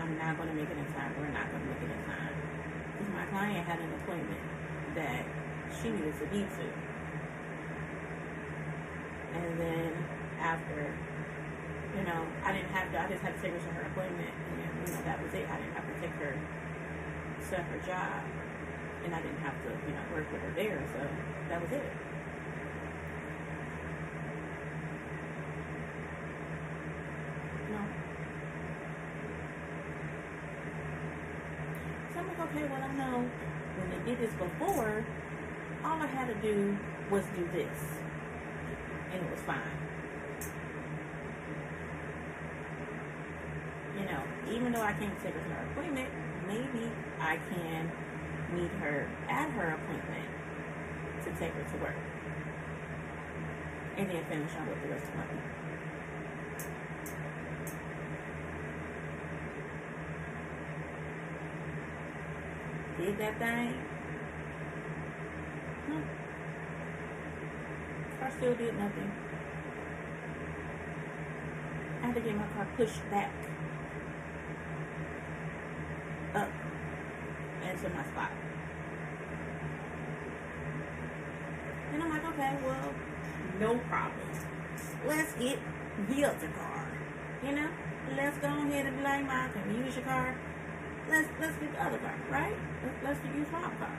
I'm 0.00 0.18
not 0.18 0.36
going 0.36 0.48
to 0.48 0.54
make 0.54 0.68
it 0.68 0.76
in 0.76 0.86
time. 0.94 1.14
We're 1.18 1.30
not 1.30 1.46
going 1.50 1.62
to 1.62 1.68
make 1.70 1.82
it 1.82 1.94
in 1.94 2.02
time. 2.10 2.34
Because 2.98 3.14
my 3.14 3.26
client 3.26 3.66
had 3.66 3.78
an 3.78 3.92
appointment 4.02 4.40
that 4.96 5.24
she 5.70 5.90
needed 5.90 6.18
to 6.18 6.26
be 6.26 6.42
to. 6.42 6.66
And 9.38 9.60
then 9.60 9.92
after, 10.40 10.92
you 11.96 12.02
know, 12.04 12.26
I 12.44 12.52
didn't 12.52 12.70
have 12.74 12.90
to, 12.92 13.00
I 13.00 13.08
just 13.08 13.22
had 13.22 13.36
to 13.36 13.40
take 13.40 13.52
her 13.52 13.58
to 13.58 13.72
her 13.78 13.86
appointment. 13.94 14.28
And, 14.28 14.58
you 14.58 14.92
know, 14.92 15.02
that 15.04 15.22
was 15.22 15.32
it. 15.34 15.46
I 15.48 15.56
didn't 15.56 15.74
have 15.74 15.86
to 15.86 15.94
take 16.02 16.14
her 16.18 16.34
to 16.34 17.56
her 17.56 17.78
job. 17.86 18.26
And 19.04 19.14
I 19.14 19.22
didn't 19.22 19.38
have 19.38 19.54
to, 19.64 19.70
you 19.86 19.94
know, 19.94 20.02
work 20.14 20.26
with 20.32 20.42
her 20.42 20.52
there. 20.54 20.82
So 20.92 21.00
that 21.48 21.62
was 21.62 21.70
it. 21.70 21.86
No. 27.72 27.80
So 32.12 32.20
I'm 32.20 32.28
like, 32.28 32.40
okay, 32.40 32.64
well, 32.68 32.82
I 32.82 32.92
know 32.92 33.24
when 33.78 33.88
they 33.90 34.10
did 34.10 34.11
this 34.22 34.32
before, 34.34 35.04
all 35.84 36.00
I 36.00 36.06
had 36.06 36.28
to 36.28 36.34
do 36.36 36.78
was 37.10 37.24
do 37.34 37.44
this. 37.52 37.78
And 39.12 39.20
it 39.20 39.30
was 39.30 39.40
fine. 39.40 39.58
You 43.98 44.04
know, 44.04 44.22
even 44.48 44.72
though 44.72 44.80
I 44.80 44.92
can't 44.92 45.20
take 45.20 45.34
her 45.34 45.40
to 45.40 45.48
her 45.48 45.72
appointment, 45.72 46.08
maybe 46.46 46.88
I 47.18 47.36
can 47.50 47.90
meet 48.54 48.70
her 48.80 49.10
at 49.28 49.50
her 49.50 49.74
appointment 49.74 50.28
to 51.24 51.30
take 51.32 51.52
her 51.54 51.64
to 51.64 51.82
work. 51.82 51.96
And 53.96 54.08
then 54.08 54.24
finish 54.26 54.52
on 54.56 54.68
with 54.68 54.82
the 54.82 54.88
rest 54.88 55.08
of 55.08 55.16
my 55.16 55.22
week. 55.32 55.40
Did 62.98 63.18
that 63.18 63.38
thing. 63.40 63.91
Still 68.36 68.54
did 68.54 68.78
nothing. 68.78 69.12
I 72.02 72.06
had 72.06 72.14
to 72.14 72.20
get 72.20 72.36
my 72.36 72.46
car 72.48 72.66
pushed 72.76 73.10
back 73.10 73.30
up 76.34 76.48
into 77.62 77.88
my 77.90 78.04
spot. 78.04 78.30
And 81.92 82.02
I'm 82.02 82.10
like, 82.10 82.24
okay, 82.24 82.56
well, 82.64 82.94
no 83.60 83.78
problem. 83.88 84.28
Let's 85.06 85.32
get 85.34 85.58
the 86.08 86.24
other 86.24 86.48
car. 86.48 86.88
You 87.44 87.52
know? 87.52 87.68
Let's 88.16 88.36
go 88.38 88.48
ahead 88.48 88.86
and 88.86 88.96
be 88.96 89.02
like, 89.02 89.24
Mom, 89.26 89.52
can 89.52 89.84
use 89.84 89.94
your 89.96 90.04
car? 90.04 90.34
Let's 91.08 91.28
let's 91.40 91.56
get 91.58 91.72
the 91.72 91.82
other 91.82 91.98
car, 91.98 92.14
right? 92.30 92.56
Let's, 92.84 93.20
let's 93.22 93.36
use 93.36 93.46
my 93.52 93.60
car. 93.60 93.98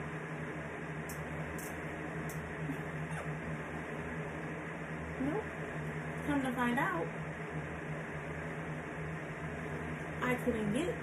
Nope. 5.20 5.42
Come 6.26 6.42
to 6.42 6.50
find 6.64 6.78
out, 6.78 7.06
I 10.22 10.34
couldn't 10.34 10.72
get 10.72 10.96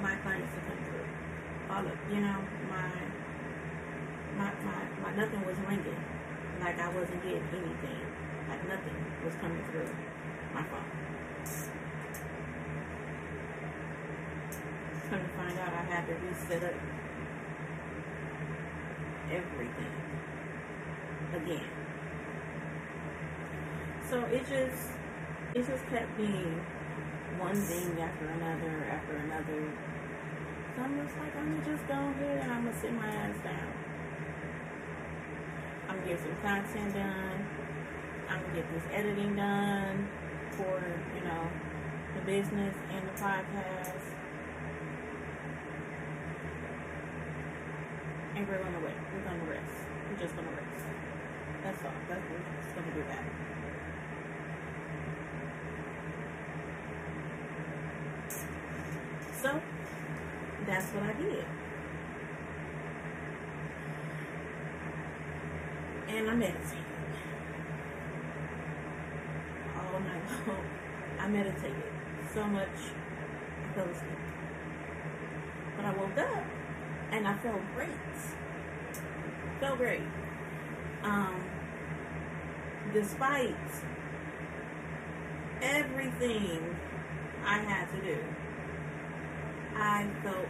my 0.00 0.14
clients 0.22 0.54
to 0.54 0.60
come 0.60 0.78
through. 0.86 1.08
All 1.68 1.84
of 1.84 1.98
you 2.08 2.20
know, 2.20 2.38
my 2.70 2.92
my 4.38 4.52
my, 4.62 4.82
my 5.02 5.16
nothing 5.16 5.44
was 5.44 5.56
ringing. 5.66 5.98
Like 6.60 6.78
I 6.78 6.88
wasn't 6.90 7.24
getting 7.24 7.42
anything. 7.50 8.06
Like 8.48 8.68
nothing 8.68 8.98
was 9.24 9.34
coming 9.40 9.64
through 9.72 9.90
my 10.54 10.62
phone. 10.62 10.86
Come 15.10 15.22
to 15.22 15.28
find 15.34 15.58
out 15.58 15.72
I 15.72 15.82
had 15.90 16.06
to 16.06 16.14
reset 16.14 16.62
up 16.62 16.74
everything 19.28 19.92
again. 21.34 21.87
So 24.10 24.20
it 24.32 24.40
just 24.48 24.88
it 25.54 25.66
just 25.66 25.84
kept 25.88 26.16
being 26.16 26.64
one 27.36 27.54
thing 27.54 28.00
after 28.00 28.24
another 28.24 28.88
after 28.88 29.16
another. 29.16 29.68
So 30.74 30.82
I'm 30.82 31.04
just 31.04 31.18
like, 31.18 31.36
I'm 31.36 31.52
gonna 31.52 31.76
just 31.76 31.86
go 31.86 31.92
ahead 31.92 32.38
and 32.40 32.52
I'm 32.52 32.64
gonna 32.64 32.80
sit 32.80 32.92
my 32.94 33.06
ass 33.06 33.36
down. 33.44 33.72
I'm 35.90 35.96
gonna 35.96 36.08
get 36.08 36.20
some 36.20 36.36
content 36.40 36.94
done. 36.94 37.46
I'm 38.30 38.40
gonna 38.40 38.54
get 38.54 38.72
this 38.72 38.84
editing 38.94 39.36
done 39.36 40.08
for, 40.52 40.80
you 41.14 41.24
know, 41.28 41.44
the 42.16 42.22
business 42.24 42.74
and 42.90 43.06
the 43.08 43.12
podcast. 43.20 44.08
And 48.36 48.48
we're 48.48 48.56
gonna 48.56 48.80
wait. 48.80 48.96
We're 49.12 49.24
gonna 49.28 49.50
rest. 49.50 49.84
We're 50.08 50.18
just 50.18 50.34
gonna 50.34 50.48
rest. 50.48 50.86
That's 51.62 51.84
all. 51.84 51.92
That's 52.08 52.24
we're 52.30 52.62
just 52.62 52.74
gonna 52.74 52.94
do 52.94 53.04
that. 53.08 53.47
So 59.40 59.60
that's 60.66 60.86
what 60.86 61.04
I 61.04 61.12
did. 61.12 61.44
And 66.08 66.28
I 66.28 66.34
meditated. 66.34 66.84
All 69.76 70.00
night 70.00 70.48
long. 70.48 70.64
I 71.20 71.28
meditated 71.28 71.82
so 72.34 72.44
much 72.46 72.68
I 72.68 73.74
fell 73.74 73.84
asleep. 73.84 74.10
But 75.76 75.84
I 75.84 75.96
woke 75.96 76.18
up 76.18 76.44
and 77.12 77.28
I 77.28 77.36
felt 77.38 77.60
great. 77.76 77.90
Felt 79.60 79.78
great. 79.78 80.02
Um 81.04 81.44
despite 82.92 83.54
everything 85.62 86.76
I 87.44 87.58
had 87.58 87.88
to 87.92 88.02
do. 88.02 88.18
I 89.80 90.08
felt 90.24 90.46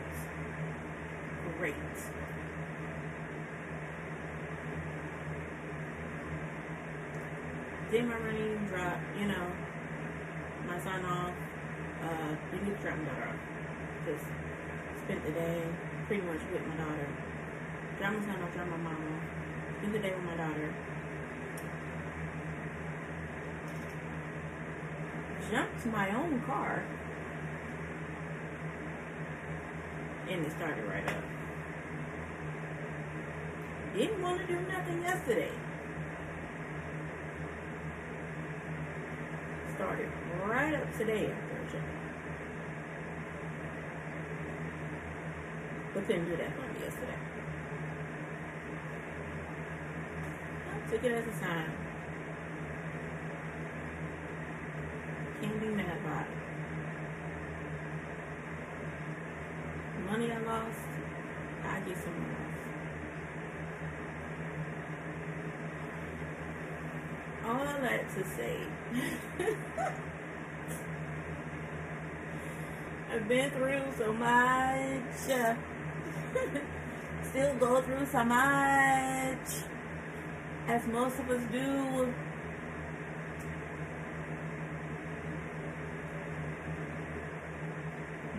great. 1.59 1.75
Did 7.91 8.05
my 8.07 8.17
rain 8.17 8.67
drop, 8.69 8.99
you 9.19 9.27
know, 9.27 9.53
my 10.67 10.79
son 10.81 11.05
off, 11.05 11.33
uh, 12.03 12.37
didn't 12.51 12.69
get 12.69 12.77
to 12.79 12.83
drop 12.83 12.99
my 12.99 13.05
daughter 13.05 13.29
off. 13.29 13.37
Just 14.07 14.25
spent 15.05 15.25
the 15.25 15.33
day 15.33 15.63
pretty 16.07 16.23
much 16.23 16.41
with 16.51 16.67
my 16.67 16.77
daughter. 16.77 17.09
Drop 17.99 18.13
my 18.15 18.21
son 18.21 18.43
off, 18.43 18.55
drop 18.55 18.67
my 18.67 18.91
off. 18.91 18.99
Spent 19.79 19.93
the 19.93 19.99
day 19.99 20.15
with 20.15 20.25
my 20.25 20.37
daughter. 20.37 20.75
Jumped 25.51 25.87
my 25.87 26.17
own 26.17 26.43
car 26.47 26.85
and 30.39 30.47
it 30.47 30.53
started 30.53 30.85
right 30.85 31.09
up. 31.09 31.25
didn't 33.93 34.23
want 34.23 34.41
to 34.41 34.47
do 34.47 34.61
nothing 34.69 35.03
yesterday. 35.03 35.51
Started 39.75 40.09
right 40.45 40.75
up 40.75 40.97
today 40.97 41.33
after 41.33 41.57
a 41.57 41.73
job. 41.73 41.83
But 45.95 46.07
couldn't 46.07 46.27
do 46.27 46.37
that 46.37 46.57
me 46.57 46.85
yesterday. 46.85 47.19
I 50.73 50.91
took 50.91 51.03
it 51.03 51.13
as 51.13 51.27
a 51.27 51.39
sign. 51.41 51.73
Can't 55.41 55.61
be 55.61 55.67
mad 55.67 55.97
about 55.99 56.23
it. 56.23 56.39
Money 60.11 60.33
I 60.33 60.39
lost, 60.39 60.89
I 61.65 61.81
get 61.81 61.99
somewhere 61.99 62.31
else. 62.31 62.49
That 67.81 68.13
to 68.15 68.25
say, 68.25 68.57
I've 73.13 73.29
been 73.29 73.51
through 73.53 73.85
so 73.97 74.13
much. 74.13 75.15
Still 77.23 77.55
go 77.55 77.81
through 77.83 78.07
so 78.07 78.25
much, 78.25 79.49
as 80.67 80.85
most 80.89 81.21
of 81.21 81.31
us 81.31 81.41
do. 81.53 82.13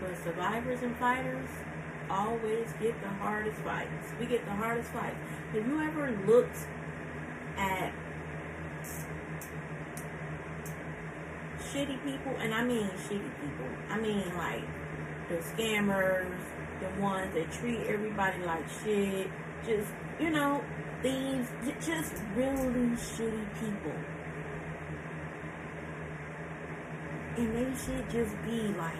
But 0.02 0.18
survivors 0.22 0.82
and 0.82 0.98
fighters 0.98 1.48
always 2.10 2.68
get 2.82 3.02
the 3.02 3.08
hardest 3.08 3.60
fights. 3.60 4.12
We 4.20 4.26
get 4.26 4.44
the 4.44 4.52
hardest 4.52 4.90
fights. 4.90 5.16
Have 5.54 5.66
you 5.66 5.82
ever 5.82 6.12
looked 6.28 6.58
at 7.58 7.94
shitty 11.80 12.04
people? 12.04 12.36
And 12.40 12.54
I 12.54 12.64
mean 12.64 12.90
shitty 13.08 13.32
people. 13.42 13.70
I 13.90 14.00
mean 14.00 14.24
like 14.38 14.64
the 15.30 15.36
scammers, 15.36 16.32
the 16.82 17.02
ones 17.02 17.34
that 17.34 17.52
treat 17.52 17.82
everybody 17.88 18.44
like 18.44 18.66
shit. 18.84 19.30
Just, 19.66 19.92
you 20.20 20.30
know, 20.30 20.64
thieves. 21.02 21.48
Just 21.86 22.14
really 22.36 22.96
shitty 22.96 23.46
people. 23.60 23.98
And 27.38 27.56
they 27.56 27.80
should 27.80 28.10
just 28.10 28.36
be 28.44 28.74
like 28.78 28.98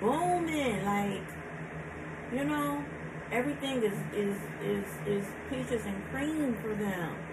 booming, 0.00 0.84
like 0.84 1.22
you 2.32 2.44
know, 2.44 2.84
everything 3.32 3.82
is 3.82 3.98
is 4.14 4.36
is 4.62 4.86
is 5.06 5.26
peaches 5.50 5.84
and 5.86 6.04
cream 6.10 6.56
for 6.62 6.74
them. 6.74 7.25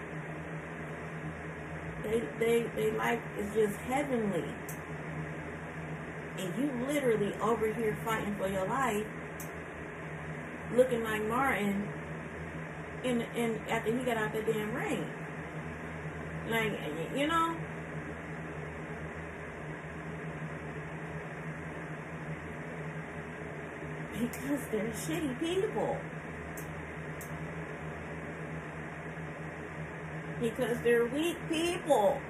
They 2.14 2.22
they 2.38 2.62
they 2.76 2.90
like 2.92 3.20
it's 3.36 3.52
just 3.54 3.76
heavenly, 3.80 4.44
and 6.38 6.56
you 6.56 6.70
literally 6.86 7.34
over 7.40 7.72
here 7.72 7.96
fighting 8.04 8.36
for 8.36 8.46
your 8.46 8.68
life, 8.68 9.04
looking 10.72 11.02
like 11.02 11.24
Martin. 11.26 11.88
In 13.02 13.22
in 13.34 13.60
after 13.68 13.92
he 13.92 14.04
got 14.04 14.16
out 14.16 14.32
the 14.32 14.42
damn 14.42 14.72
ring, 14.72 15.10
like 16.48 16.72
you 17.16 17.26
know. 17.26 17.56
Because 24.12 24.60
they're 24.70 24.86
shitty 24.90 25.40
people. 25.40 25.98
Because 30.44 30.78
they're 30.82 31.06
weak 31.06 31.38
people. 31.48 32.20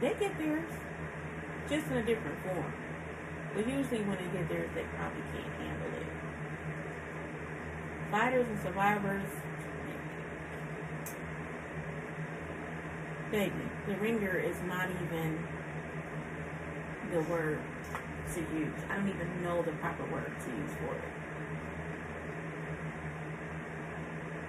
They 0.00 0.14
get 0.20 0.38
theirs, 0.38 0.70
just 1.68 1.88
in 1.88 1.96
a 1.96 2.04
different 2.04 2.40
form. 2.44 2.72
But 3.52 3.66
usually 3.66 4.02
when 4.02 4.16
they 4.16 4.38
get 4.38 4.48
theirs, 4.48 4.70
they 4.76 4.84
probably 4.96 5.22
can't 5.32 5.52
handle 5.54 5.88
it. 5.98 6.06
Fighters 8.12 8.46
and 8.48 8.60
survivors, 8.62 9.28
baby, 13.32 13.52
the 13.88 13.96
wringer 13.96 14.38
is 14.38 14.56
not 14.68 14.88
even 14.88 15.44
the 17.10 17.22
word 17.22 17.58
to 18.34 18.40
use. 18.40 18.80
I 18.90 18.96
don't 18.96 19.08
even 19.08 19.42
know 19.42 19.62
the 19.62 19.72
proper 19.72 20.04
word 20.12 20.30
to 20.44 20.50
use 20.50 20.72
for 20.78 20.94
it. 20.94 21.00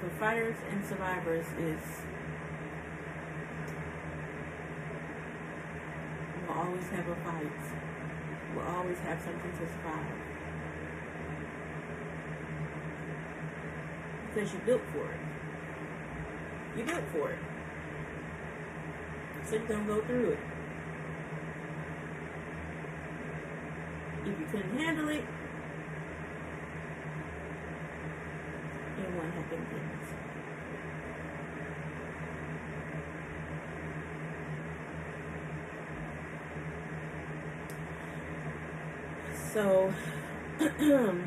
But 0.02 0.12
fighters 0.20 0.58
and 0.70 0.86
survivors 0.86 1.46
is 1.58 1.82
will 6.48 6.56
always 6.56 6.88
have 6.90 7.08
a 7.08 7.16
fight. 7.16 7.62
Will 8.56 8.64
always 8.64 9.00
have 9.00 9.22
something 9.22 9.52
to 9.52 9.58
survive. 9.58 10.14
Because 14.34 14.54
you 14.54 14.60
built 14.66 14.82
for 14.92 15.06
it. 15.06 15.20
You 16.78 16.84
built 16.84 17.04
for 17.12 17.32
it. 17.32 17.40
So 19.46 19.56
you're 19.56 19.68
gonna 19.68 19.86
go 19.86 20.02
through 20.02 20.32
it. 20.32 20.40
If 24.26 24.40
you 24.40 24.46
couldn't 24.52 24.78
handle 24.78 25.10
it, 25.10 25.24
it 28.98 29.10
won't 29.16 29.34
happen 29.34 29.60
again. 29.60 29.90
So, 39.54 39.94
hmm. 40.60 41.24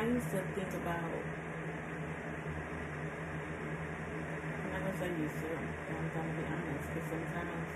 I 0.00 0.06
used 0.06 0.30
to 0.30 0.40
think 0.56 0.72
about, 0.80 1.12
I'm 4.56 4.72
not 4.72 4.80
gonna 4.80 4.96
say 4.96 5.12
used 5.20 5.36
to, 5.44 5.52
I'm 5.52 6.08
gonna 6.16 6.32
be 6.40 6.44
honest, 6.48 6.88
because 6.88 7.08
sometimes, 7.10 7.68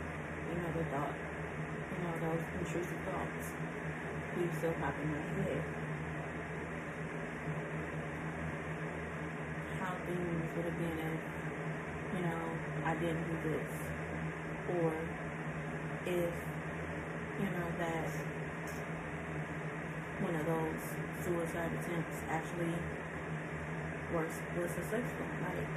you 0.49 0.57
know, 0.57 0.73
the 0.73 0.85
thought, 0.88 1.12
you 1.12 1.99
know, 2.01 2.14
those 2.25 2.40
intrusive 2.61 2.97
thoughts, 3.05 3.53
keep 4.35 4.49
still 4.57 4.73
pop 4.81 4.95
in 5.03 5.09
my 5.12 5.21
head. 5.45 5.64
How 9.81 9.93
things 10.07 10.49
would 10.57 10.64
have 10.64 10.79
been 10.79 10.99
if, 11.05 11.21
you 12.17 12.23
know, 12.25 12.43
I 12.87 12.95
didn't 12.95 13.21
do 13.29 13.37
this, 13.51 13.73
or 14.81 14.95
if, 16.07 16.33
you 17.37 17.49
know, 17.53 17.69
that 17.81 18.09
one 20.25 20.35
of 20.37 20.47
those 20.47 21.05
suicide 21.25 21.71
attempts 21.81 22.23
actually 22.55 22.75
was 24.12 24.33
was 24.57 24.71
successful. 24.71 25.27
Like 25.43 25.69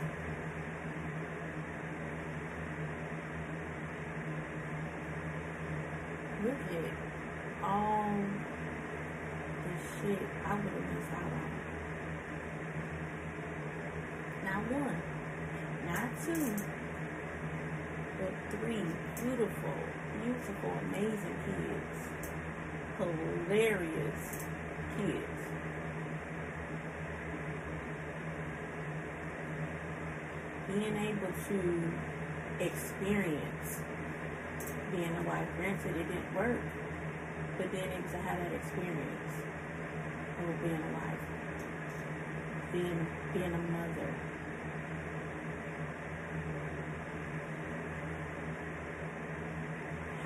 look 6.43 6.61
at 6.71 6.93
all 7.63 8.13
the 9.63 9.75
shit 9.79 10.21
I 10.45 10.53
would 10.55 10.63
have 10.63 10.93
missed 10.93 11.13
out 11.13 11.31
on. 11.33 11.51
Not 14.45 14.61
one, 14.71 15.01
not 15.87 16.09
two, 16.23 16.55
but 18.19 18.33
three 18.51 18.85
beautiful, 19.15 19.77
beautiful, 20.23 20.71
amazing 20.89 21.37
kids 21.45 22.17
hilarious 22.97 24.45
kids. 24.97 25.37
Being 30.67 30.97
able 30.97 31.31
to 31.49 31.93
experience 32.59 33.81
being 34.91 35.15
a 35.15 35.23
wife, 35.23 35.47
granted 35.57 35.95
it 35.95 36.07
didn't 36.07 36.35
work, 36.35 36.59
but 37.57 37.71
being 37.71 37.91
able 37.91 38.09
to 38.09 38.17
have 38.17 38.39
that 38.39 38.53
experience 38.53 39.33
of 40.39 40.61
being 40.61 40.75
a 40.75 40.93
wife, 40.93 41.23
being 42.71 43.07
being 43.33 43.53
a 43.53 43.57
mother. 43.57 44.13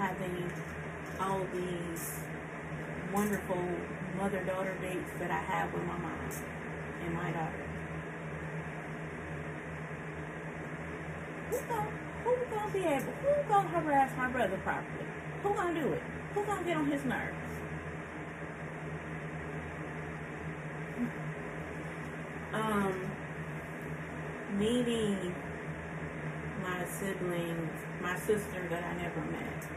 having 0.02 0.52
all 1.20 1.46
these 1.54 2.22
wonderful 3.14 3.64
mother 4.18 4.44
daughter 4.46 4.76
dates 4.82 5.12
that 5.20 5.30
I 5.30 5.38
have 5.38 5.72
with 5.72 5.84
my 5.84 5.98
mom 5.98 6.30
and 7.06 7.14
my 7.14 7.32
daughter. 7.32 7.61
Who 11.52 11.60
gonna, 11.68 11.92
who 12.24 12.38
gonna 12.50 12.72
be 12.72 12.80
able, 12.80 13.12
who 13.12 13.50
gonna 13.50 13.68
harass 13.68 14.16
my 14.18 14.30
brother 14.30 14.58
properly? 14.64 15.06
Who 15.44 15.54
gonna 15.54 15.74
do 15.74 15.92
it? 15.92 16.02
Who 16.34 16.46
gonna 16.46 16.64
get 16.64 16.78
on 16.78 16.86
his 16.86 17.04
nerves? 17.04 17.36
Um, 22.54 23.12
meeting 24.58 25.36
my 26.64 26.86
siblings, 26.86 27.80
my 28.02 28.18
sister 28.18 28.68
that 28.70 28.84
I 28.86 28.94
never 29.02 29.20
met, 29.20 29.68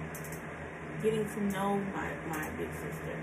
getting 1.03 1.29
to 1.29 1.41
know 1.45 1.79
my, 1.93 2.13
my 2.29 2.49
big 2.51 2.73
sister, 2.75 3.19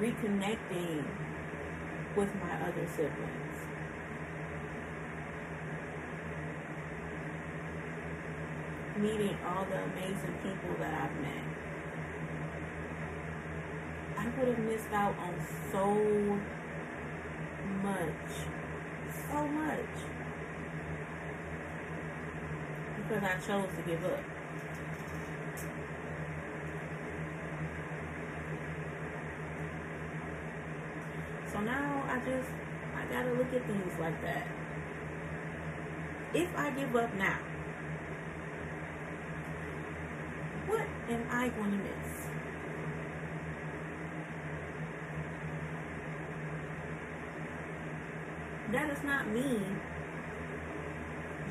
reconnecting 0.00 1.04
with 2.16 2.34
my 2.36 2.60
other 2.66 2.88
siblings. 2.88 3.73
Meeting 9.04 9.36
all 9.46 9.66
the 9.66 9.82
amazing 9.82 10.32
people 10.42 10.74
that 10.78 10.94
I've 10.94 11.20
met. 11.20 11.44
I 14.16 14.24
would 14.38 14.48
have 14.48 14.58
missed 14.60 14.90
out 14.94 15.14
on 15.18 15.34
so 15.70 15.94
much. 17.82 18.32
So 19.30 19.46
much. 19.46 19.94
Because 22.96 23.22
I 23.22 23.36
chose 23.46 23.68
to 23.76 23.82
give 23.86 24.02
up. 24.06 24.24
So 31.52 31.60
now 31.60 32.04
I 32.08 32.18
just, 32.20 32.48
I 32.96 33.04
gotta 33.12 33.34
look 33.34 33.52
at 33.52 33.66
things 33.66 34.00
like 34.00 34.22
that. 34.22 34.46
If 36.32 36.56
I 36.56 36.70
give 36.70 36.96
up 36.96 37.14
now, 37.16 37.38
what 40.66 40.86
am 41.08 41.26
I 41.30 41.48
going 41.48 41.70
to 41.70 41.76
miss? 41.76 42.28
That 48.72 48.90
is 48.90 49.04
not 49.04 49.28
me 49.28 49.60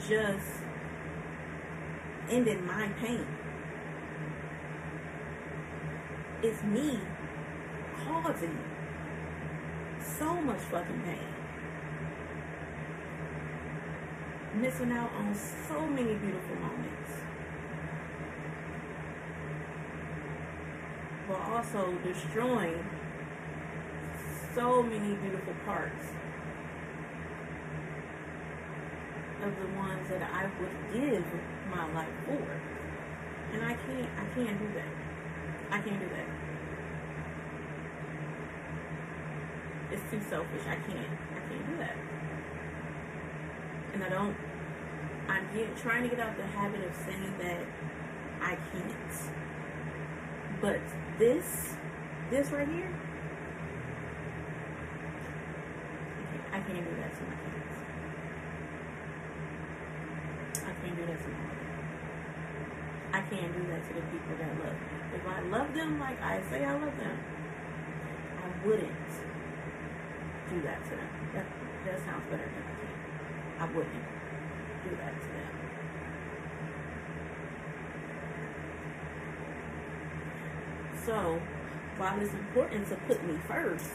just 0.07 0.63
ending 2.29 2.65
my 2.65 2.87
pain. 2.99 3.25
It's 6.41 6.61
me 6.63 6.99
causing 8.05 8.57
so 10.01 10.33
much 10.41 10.59
fucking 10.59 11.01
pain. 11.05 11.29
Missing 14.61 14.91
out 14.91 15.11
on 15.13 15.33
so 15.35 15.87
many 15.87 16.15
beautiful 16.15 16.55
moments. 16.55 17.11
But 21.27 21.39
also 21.53 21.93
destroying 22.03 22.83
so 24.55 24.81
many 24.81 25.13
beautiful 25.15 25.53
parts 25.65 26.05
of 29.43 29.51
the 29.59 29.67
ones 29.77 30.09
that 30.09 30.23
I 30.23 30.49
would 30.59 30.93
give 30.93 31.25
my 31.69 31.93
life 31.93 32.07
for. 32.25 32.61
And 33.53 33.63
I 33.63 33.73
can't 33.73 34.09
I 34.17 34.25
can't 34.33 34.57
do 34.57 34.67
that. 34.73 34.93
I 35.69 35.79
can't 35.79 35.99
do 35.99 36.09
that. 36.09 36.25
It's 39.91 40.09
too 40.09 40.21
selfish. 40.27 40.63
I 40.67 40.75
can't. 40.75 41.17
I 41.35 41.49
can't 41.49 41.67
do 41.67 41.77
that. 41.77 41.95
And 43.93 44.03
I 44.03 44.09
don't. 44.09 44.35
I'm 45.27 45.47
get, 45.55 45.77
trying 45.77 46.03
to 46.03 46.09
get 46.09 46.19
out 46.19 46.35
the 46.35 46.47
habit 46.47 46.83
of 46.83 46.95
saying 46.95 47.35
that 47.39 47.63
I 48.41 48.55
can't. 48.55 49.52
But 50.63 50.79
this, 51.19 51.75
this 52.31 52.49
right 52.51 52.65
here, 52.65 52.89
I 56.15 56.23
can't, 56.23 56.53
I 56.53 56.59
can't 56.61 56.85
do 56.87 56.95
that 57.01 57.11
to 57.17 57.23
my 57.27 57.35
kids. 57.43 57.75
I 60.63 60.71
can't 60.79 60.95
do 60.95 61.05
that 61.05 61.19
to 61.21 61.27
my 61.27 61.37
mother. 61.43 61.67
I 63.11 63.21
can't 63.27 63.51
do 63.51 63.67
that 63.73 63.83
to 63.89 63.93
the 63.93 64.01
people 64.07 64.37
that 64.39 64.51
love 64.63 64.79
me. 64.79 64.87
If 65.19 65.27
I 65.27 65.41
love 65.51 65.73
them 65.73 65.99
like 65.99 66.21
I 66.21 66.41
say 66.49 66.63
I 66.63 66.71
love 66.71 66.95
them, 66.97 67.19
I 68.39 68.65
wouldn't 68.65 69.11
do 70.49 70.61
that 70.61 70.81
to 70.85 70.89
them. 70.91 71.09
That, 71.33 71.45
that 71.87 71.99
sounds 72.05 72.23
better 72.31 72.47
than 72.47 72.63
I 72.63 72.75
can. 72.79 72.95
I 73.59 73.65
wouldn't 73.75 74.05
do 74.85 74.95
that 74.95 75.11
to 75.11 75.27
them. 75.27 75.72
So, 81.05 81.41
while 81.97 82.17
it's 82.21 82.31
important 82.31 82.87
to 82.87 82.95
put 83.07 83.21
me 83.25 83.37
first, 83.45 83.91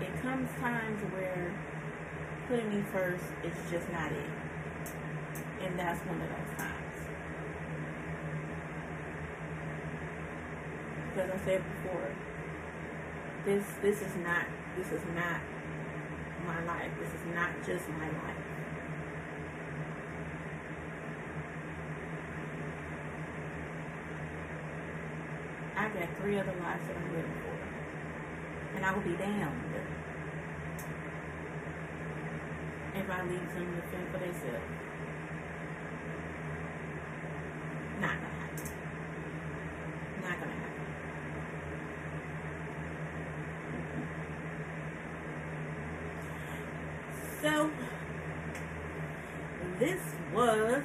it 0.00 0.22
comes 0.22 0.48
times 0.60 1.02
where 1.12 1.52
putting 2.46 2.70
me 2.70 2.84
first 2.92 3.24
is 3.42 3.56
just 3.72 3.90
not 3.90 4.12
it. 4.12 4.30
And 5.62 5.76
that's 5.76 5.98
one 6.06 6.20
of 6.20 6.28
those 6.28 6.58
times. 6.58 6.94
Because 11.10 11.30
I 11.30 11.44
said 11.44 11.62
before, 11.82 12.14
this 13.44 13.64
this 13.82 14.00
is 14.00 14.14
not 14.22 14.46
this 14.76 14.92
is 14.92 15.02
not 15.16 15.40
my 16.46 16.64
life. 16.66 16.92
This 17.00 17.08
is 17.08 17.34
not 17.34 17.50
just 17.66 17.88
my 17.88 18.06
life. 18.06 18.53
Three 26.24 26.40
other 26.40 26.54
lives 26.58 26.86
that 26.88 26.96
I'm 26.96 27.12
living 27.12 27.36
for. 27.42 27.54
And 28.76 28.86
I 28.86 28.94
will 28.94 29.02
be 29.02 29.14
damned 29.14 29.74
if 32.94 33.10
I 33.10 33.22
leave 33.24 33.54
them 33.54 33.76
to 33.76 33.82
fend 33.90 34.08
for 34.10 34.18
themselves. 34.18 34.64
Not 38.00 38.16
gonna 38.22 38.38
happen. 38.40 38.68
Not 40.22 40.40
gonna 40.40 40.58
happen. 40.64 40.86
So, 47.42 47.70
this 49.78 50.00
was 50.32 50.84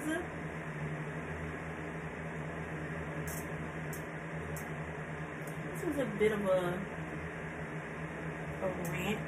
was 5.89 5.97
a 5.97 6.05
bit 6.19 6.31
of 6.31 6.45
a 6.45 6.79
a 8.61 8.91
rant. 8.91 9.19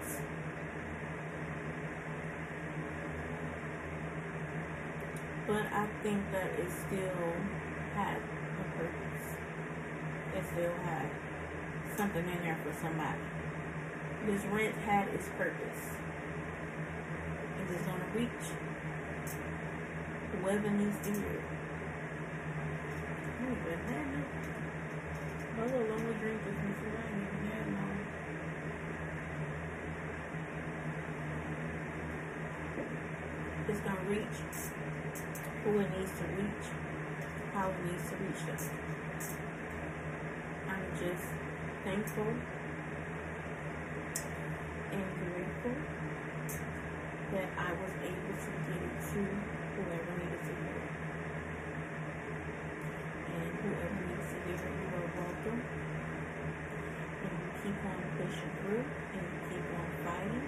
But 5.47 5.65
I 5.74 5.88
think 6.04 6.32
that 6.32 6.52
it 6.60 6.69
still 6.69 7.34
had 7.95 8.17
a 8.17 8.78
purpose. 8.78 9.28
It 10.36 10.43
still 10.52 10.74
had 10.84 11.10
something 11.97 12.28
in 12.28 12.43
there 12.43 12.57
for 12.64 12.74
somebody. 12.80 13.20
This 14.28 14.43
rant 14.45 14.76
had 14.76 15.07
its 15.07 15.30
purpose. 15.30 15.97
It 17.59 17.70
was 17.70 17.82
gonna 17.88 18.05
reach 18.14 18.30
whoever 20.32 20.70
needs 20.70 20.97
to 21.07 21.12
hear 21.12 21.32
it. 21.32 21.51
It's 25.62 25.70
gonna 33.82 34.01
reach 34.09 34.38
who 35.64 35.80
it 35.80 35.89
needs 35.95 36.12
to 36.18 36.26
reach, 36.36 36.68
how 37.53 37.70
it 37.70 37.86
needs 37.86 38.09
to 38.09 38.16
reach 38.16 38.41
them. 38.47 38.57
I'm 40.68 40.86
just 40.97 41.28
thankful 41.84 42.34
and 44.91 45.05
grateful 45.20 45.76
that 47.34 47.49
I 47.57 47.72
was 47.72 47.91
able 48.01 48.34
to 48.34 48.51
get 48.66 48.82
it 48.82 48.95
to 49.14 49.22
whoever 49.78 50.12
needed 50.18 50.43
to 50.43 50.51
it. 50.51 50.82
And 53.28 53.51
whoever 53.62 53.99
needs 54.07 54.28
to 54.32 54.38
it, 55.05 55.11
And 55.49 55.61
keep 57.63 57.77
on 57.85 57.99
pushing 58.17 58.51
through 58.61 58.85
and 59.13 59.25
keep 59.49 59.65
on 59.73 59.89
fighting. 60.05 60.47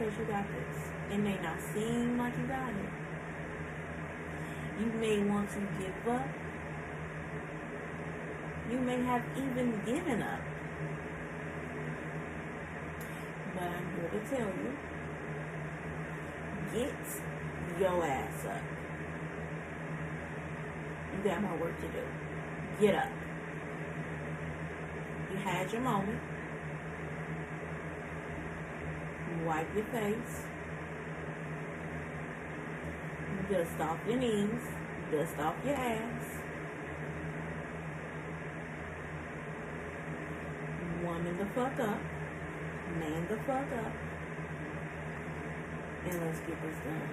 because 0.00 0.18
you 0.18 0.24
got 0.24 0.44
this. 0.48 0.90
It 1.12 1.18
may 1.18 1.38
not 1.42 1.60
seem 1.60 2.18
like 2.18 2.36
you 2.38 2.46
got 2.46 2.70
it. 2.70 2.90
You 4.80 4.86
may 4.98 5.22
want 5.22 5.50
to 5.50 5.60
give 5.78 6.08
up. 6.08 6.26
You 8.70 8.78
may 8.78 9.02
have 9.02 9.22
even 9.36 9.80
given 9.84 10.22
up. 10.22 10.40
But 13.54 13.64
I'm 13.64 13.86
here 13.96 14.20
to 14.20 14.36
tell 14.36 14.46
you 14.46 14.76
get 16.72 16.94
your 17.78 18.04
ass 18.04 18.46
up. 18.46 18.62
You 21.12 21.24
got 21.28 21.42
more 21.42 21.56
work 21.58 21.80
to 21.80 21.88
do. 21.88 22.29
Get 22.80 22.94
up. 22.94 23.10
You 25.30 25.36
had 25.36 25.70
your 25.70 25.82
moment. 25.82 26.18
Wipe 29.44 29.74
your 29.74 29.84
face. 29.84 30.44
You 33.30 33.54
dust 33.54 33.80
off 33.80 33.98
your 34.08 34.16
knees. 34.16 34.62
Dust 35.12 35.38
off 35.40 35.56
your 35.62 35.74
ass. 35.74 36.24
Woman 41.04 41.36
the 41.36 41.46
fuck 41.46 41.78
up. 41.80 42.00
Man 42.98 43.26
the 43.28 43.36
fuck 43.46 43.72
up. 43.84 43.92
And 46.06 46.20
let's 46.24 46.40
get 46.40 46.62
this 46.62 46.76
done. 46.82 47.08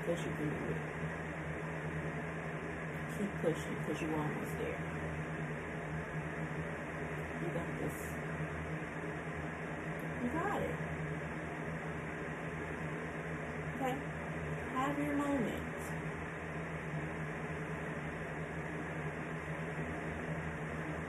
Because 0.00 0.24
you 0.24 0.32
can 0.38 0.48
do 0.48 0.72
it. 0.72 0.80
Keep 3.18 3.42
pushing 3.42 3.76
because 3.86 4.00
you're 4.00 4.14
almost 4.14 4.58
there. 4.58 4.80
You 7.42 7.48
got 7.48 7.68
this. 7.80 7.98
You 10.22 10.28
got 10.30 10.62
it. 10.62 10.76
Okay? 13.76 13.94
Have 14.74 14.98
your 14.98 15.14
moment. 15.16 15.80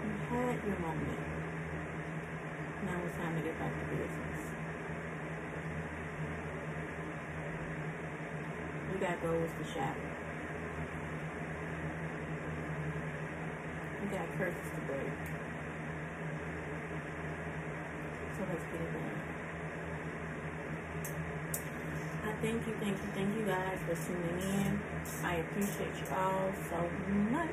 You 0.04 0.12
had 0.30 0.58
your 0.66 0.80
moment. 0.80 1.20
Now 2.86 3.00
it's 3.08 3.16
time 3.18 3.36
to 3.38 3.42
get 3.44 3.58
back 3.60 3.72
to 3.72 3.96
business. 3.96 4.42
You 8.92 9.00
got 9.00 9.22
goals 9.22 9.52
to 9.58 9.66
shatter. 9.72 10.10
You 14.02 14.10
got 14.10 14.28
curses 14.38 14.70
to 14.76 14.82
break. 14.82 15.24
So 18.36 18.42
let's 18.50 18.66
get 18.66 18.82
it 18.82 18.92
done. 18.92 19.20
I 22.26 22.33
thank 22.44 22.68
you, 22.68 22.76
thank 22.82 22.98
you, 22.98 23.10
thank 23.16 23.36
you 23.38 23.46
guys 23.46 23.80
for 23.88 23.96
tuning 23.96 24.42
in. 24.66 24.82
I 25.24 25.36
appreciate 25.38 25.96
you 26.00 26.16
all 26.16 26.52
so 26.70 26.90
much. 27.32 27.50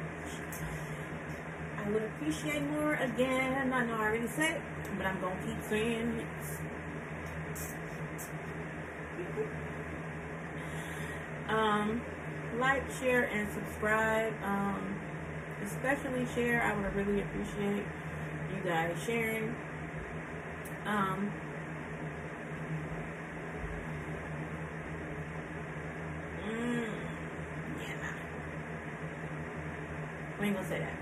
I 1.78 1.90
would 1.90 2.04
appreciate 2.04 2.62
more 2.70 2.94
again. 2.94 3.72
I 3.72 3.86
know 3.86 3.94
I 3.94 4.00
already 4.00 4.28
said 4.28 4.56
it, 4.56 4.62
but 4.98 5.06
I'm 5.06 5.20
gonna 5.22 5.36
keep 5.46 5.62
saying 5.70 6.20
it. 6.20 6.26
Um, 11.50 12.02
like, 12.58 12.84
share, 13.00 13.24
and 13.24 13.48
subscribe. 13.52 14.34
Um, 14.44 14.96
especially 15.64 16.26
share. 16.34 16.62
I 16.62 16.74
would 16.76 16.94
really 16.96 17.22
appreciate 17.22 17.84
you 18.54 18.62
guys 18.64 18.96
sharing. 19.06 19.54
Um, 20.86 21.32
mm, 26.46 26.88
yeah, 27.80 27.94
nah. 28.02 28.08
I 30.40 30.44
ain't 30.44 30.54
gonna 30.56 30.66
say 30.68 30.78
that. 30.78 30.94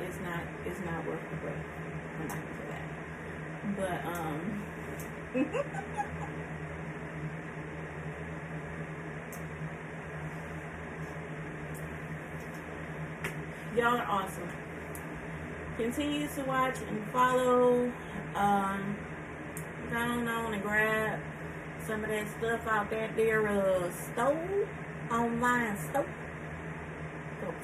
It's 0.00 0.20
not. 0.20 0.40
It's 0.64 0.78
not 0.80 1.04
worth 1.04 1.18
the 1.30 1.36
break. 1.38 1.56
I'm 2.20 2.28
not 2.28 2.38
gonna 2.38 2.54
say 2.60 2.68
that. 2.70 2.82
But 3.76 4.04
um. 4.06 4.62
Y'all 13.76 13.96
are 13.96 14.06
awesome. 14.06 14.48
Continue 15.76 16.28
to 16.28 16.42
watch 16.44 16.76
and 16.88 17.04
follow. 17.10 17.92
Um, 18.36 18.96
I 19.92 20.06
don't 20.06 20.24
know, 20.24 20.42
want 20.42 20.54
to 20.54 20.60
grab 20.60 21.18
some 21.84 22.04
of 22.04 22.10
that 22.10 22.28
stuff 22.38 22.66
out 22.68 22.90
there. 22.90 23.10
There, 23.16 23.48
uh, 23.48 23.90
store, 23.90 24.68
online 25.10 25.76
store. 25.76 26.06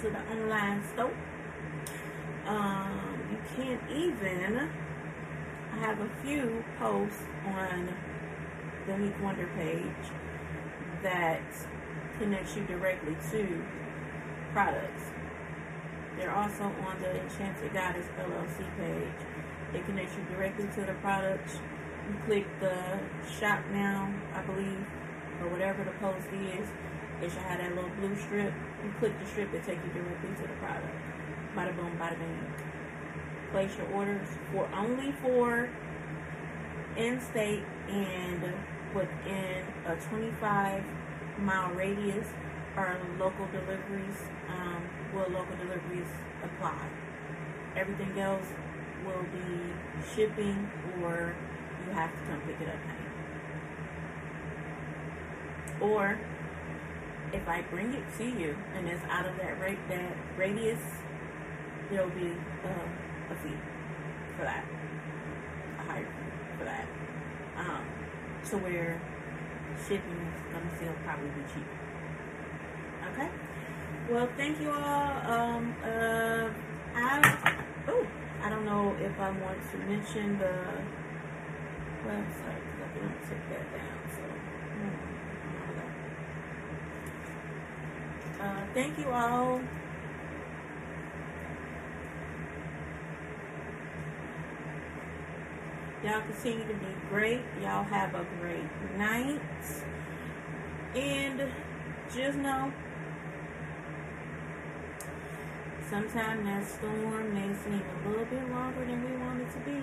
To 0.00 0.10
the 0.10 0.20
online 0.32 0.82
store. 0.92 1.14
Um, 2.46 3.20
you 3.30 3.38
can't 3.56 3.80
even. 3.90 4.70
I 5.72 5.78
have 5.78 6.00
a 6.00 6.10
few 6.22 6.62
posts 6.78 7.22
on 7.46 7.94
the 8.86 8.98
Meek 8.98 9.14
Wonder 9.22 9.48
page 9.56 10.12
that 11.02 11.42
connects 12.18 12.54
you 12.56 12.64
directly 12.64 13.16
to 13.30 13.64
products. 14.52 15.02
They're 16.18 16.34
also 16.34 16.64
on 16.64 17.00
the 17.00 17.22
Enchanted 17.22 17.72
Goddess 17.72 18.06
LLC 18.18 18.76
page. 18.76 19.74
It 19.74 19.86
connects 19.86 20.14
you 20.16 20.36
directly 20.36 20.66
to 20.74 20.82
the 20.82 20.94
products. 20.94 21.58
You 22.08 22.16
click 22.26 22.46
the 22.60 23.00
shop 23.40 23.60
now, 23.72 24.12
I 24.34 24.42
believe, 24.42 24.86
or 25.40 25.48
whatever 25.48 25.82
the 25.82 25.92
post 25.92 26.26
is. 26.32 26.68
It 27.22 27.30
should 27.30 27.42
have 27.42 27.58
that 27.58 27.74
little 27.74 27.90
blue 28.00 28.16
strip. 28.16 28.52
You 28.84 28.92
click 28.98 29.18
the 29.20 29.26
strip, 29.26 29.52
it 29.54 29.64
take 29.64 29.78
you 29.84 29.92
directly 29.92 30.30
to 30.36 30.42
the 30.42 30.54
product. 30.60 30.94
Bada 31.56 31.74
boom, 31.76 31.96
bada 31.98 32.18
bing. 32.18 32.52
Place 33.52 33.76
your 33.78 33.88
orders 33.92 34.28
for 34.52 34.68
only 34.74 35.12
for 35.22 35.70
in-state 36.96 37.62
and 37.88 38.42
within 38.94 39.64
a 39.86 39.96
25 40.08 40.84
mile 41.38 41.70
radius 41.74 42.26
are 42.76 42.98
local 43.18 43.46
deliveries. 43.46 44.16
Um, 44.48 44.88
will 45.14 45.30
local 45.30 45.56
deliveries 45.56 46.08
apply? 46.42 46.88
Everything 47.76 48.18
else 48.18 48.46
will 49.04 49.24
be 49.32 49.72
shipping, 50.14 50.70
or 51.02 51.34
you 51.86 51.92
have 51.92 52.10
to 52.10 52.18
come 52.26 52.40
pick 52.42 52.60
it 52.60 52.68
up. 52.68 52.76
Or 55.80 56.18
if 57.34 57.48
I 57.48 57.62
bring 57.62 57.92
it 57.92 58.04
to 58.18 58.24
you 58.24 58.56
and 58.76 58.88
it's 58.88 59.04
out 59.10 59.26
of 59.26 59.36
that 59.38 59.60
rate 59.60 59.78
that 59.88 60.16
radius, 60.36 60.80
there'll 61.90 62.08
be 62.10 62.32
uh, 62.64 63.32
a 63.32 63.34
fee 63.42 63.58
for 64.36 64.44
that, 64.44 64.64
a 65.78 65.82
higher 65.82 66.04
fee 66.04 66.58
for 66.58 66.64
that. 66.64 66.86
Um, 67.58 67.84
to 68.50 68.58
where 68.58 69.00
shipping 69.88 70.20
is 70.36 70.52
gonna 70.52 70.70
still 70.76 70.94
probably 71.04 71.28
be 71.30 71.42
cheaper. 71.52 71.78
Okay. 73.12 73.28
Well, 74.10 74.28
thank 74.36 74.60
you 74.60 74.70
all. 74.70 75.32
Um, 75.32 75.74
uh, 75.82 76.48
I 76.94 77.58
oh, 77.88 78.06
I 78.42 78.50
don't 78.50 78.64
know 78.64 78.94
if 79.00 79.18
I 79.18 79.30
want 79.30 79.58
to 79.72 79.78
mention 79.78 80.38
the 80.38 80.54
website 82.06 82.62
because 82.64 82.84
I 82.84 82.94
didn't 82.94 83.22
take 83.28 83.48
that 83.50 83.64
down. 83.72 83.98
So, 84.14 84.22
hmm, 84.22 84.94
I 85.56 85.66
don't 85.66 85.76
know. 85.76 85.94
Uh, 88.44 88.66
thank 88.74 88.98
you 88.98 89.08
all. 89.08 89.60
Y'all 96.04 96.20
continue 96.20 96.66
to 96.68 96.74
be 96.74 96.94
great. 97.08 97.40
Y'all 97.62 97.84
have 97.84 98.14
a 98.14 98.26
great 98.38 98.68
night. 98.98 99.40
And 100.94 101.50
just 102.14 102.36
know 102.36 102.70
sometimes 105.88 106.44
that 106.44 106.66
storm 106.66 107.32
may 107.32 107.54
seem 107.54 107.82
a 108.04 108.08
little 108.08 108.26
bit 108.26 108.50
longer 108.50 108.84
than 108.84 109.02
we 109.02 109.16
want 109.16 109.40
it 109.40 109.50
to 109.52 109.58
be. 109.60 109.82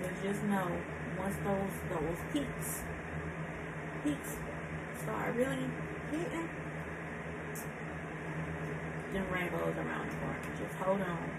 But 0.00 0.22
just 0.22 0.42
know 0.44 0.70
once 1.18 1.36
those 1.44 1.76
those 1.90 2.18
peaks 2.32 2.82
peaks 4.02 4.36
are 5.08 5.32
really 5.32 5.66
hitting, 6.10 6.48
then 9.12 9.24
rainbows 9.30 9.76
around 9.76 10.10
the 10.10 10.16
corner. 10.16 10.40
Just 10.58 10.74
hold 10.76 11.00
on. 11.00 11.30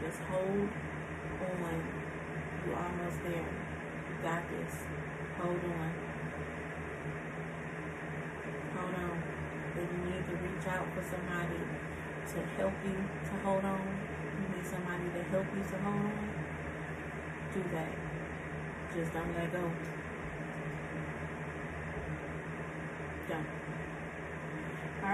Just 0.00 0.18
hold 0.30 0.68
on. 1.64 1.82
You're 2.66 2.76
almost 2.76 3.22
there. 3.22 3.46
You 4.08 4.22
got 4.22 4.42
this. 4.50 4.74
Hold 5.40 5.62
on. 5.64 5.92
Hold 8.76 8.94
on. 8.94 9.22
If 9.76 9.82
you 9.92 9.98
need 10.10 10.24
to 10.26 10.34
reach 10.36 10.66
out 10.68 10.86
for 10.94 11.02
somebody 11.02 11.60
to 12.32 12.38
help 12.56 12.72
you 12.84 12.96
to 12.96 13.36
hold 13.44 13.64
on, 13.64 13.80
you 14.40 14.56
need 14.56 14.66
somebody 14.66 15.04
to 15.14 15.22
help 15.30 15.46
you 15.54 15.62
to 15.62 15.78
hold 15.78 15.96
on, 15.96 16.28
do 17.54 17.62
that. 17.72 17.92
Just 18.94 19.12
don't 19.12 19.34
let 19.34 19.52
go. 19.52 19.70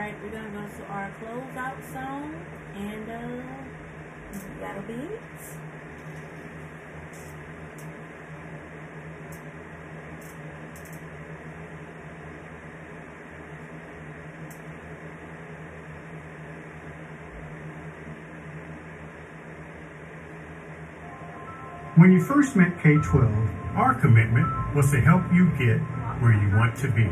Alright, 0.02 0.20
we're 0.20 0.30
going 0.30 0.44
to 0.44 0.50
go 0.50 0.66
to 0.66 0.84
our 0.90 1.14
closeout 1.20 1.92
song, 1.92 2.34
and 2.74 3.08
uh, 3.08 4.40
that'll 4.58 4.82
be 4.82 4.94
it. 4.94 5.20
When 21.94 22.10
you 22.10 22.20
first 22.20 22.56
met 22.56 22.82
K 22.82 22.96
12, 22.96 23.32
our 23.76 23.94
commitment 23.94 24.74
was 24.74 24.90
to 24.90 25.00
help 25.00 25.22
you 25.32 25.46
get 25.50 25.78
where 26.20 26.32
you 26.32 26.50
want 26.56 26.76
to 26.78 26.90
be. 26.90 27.08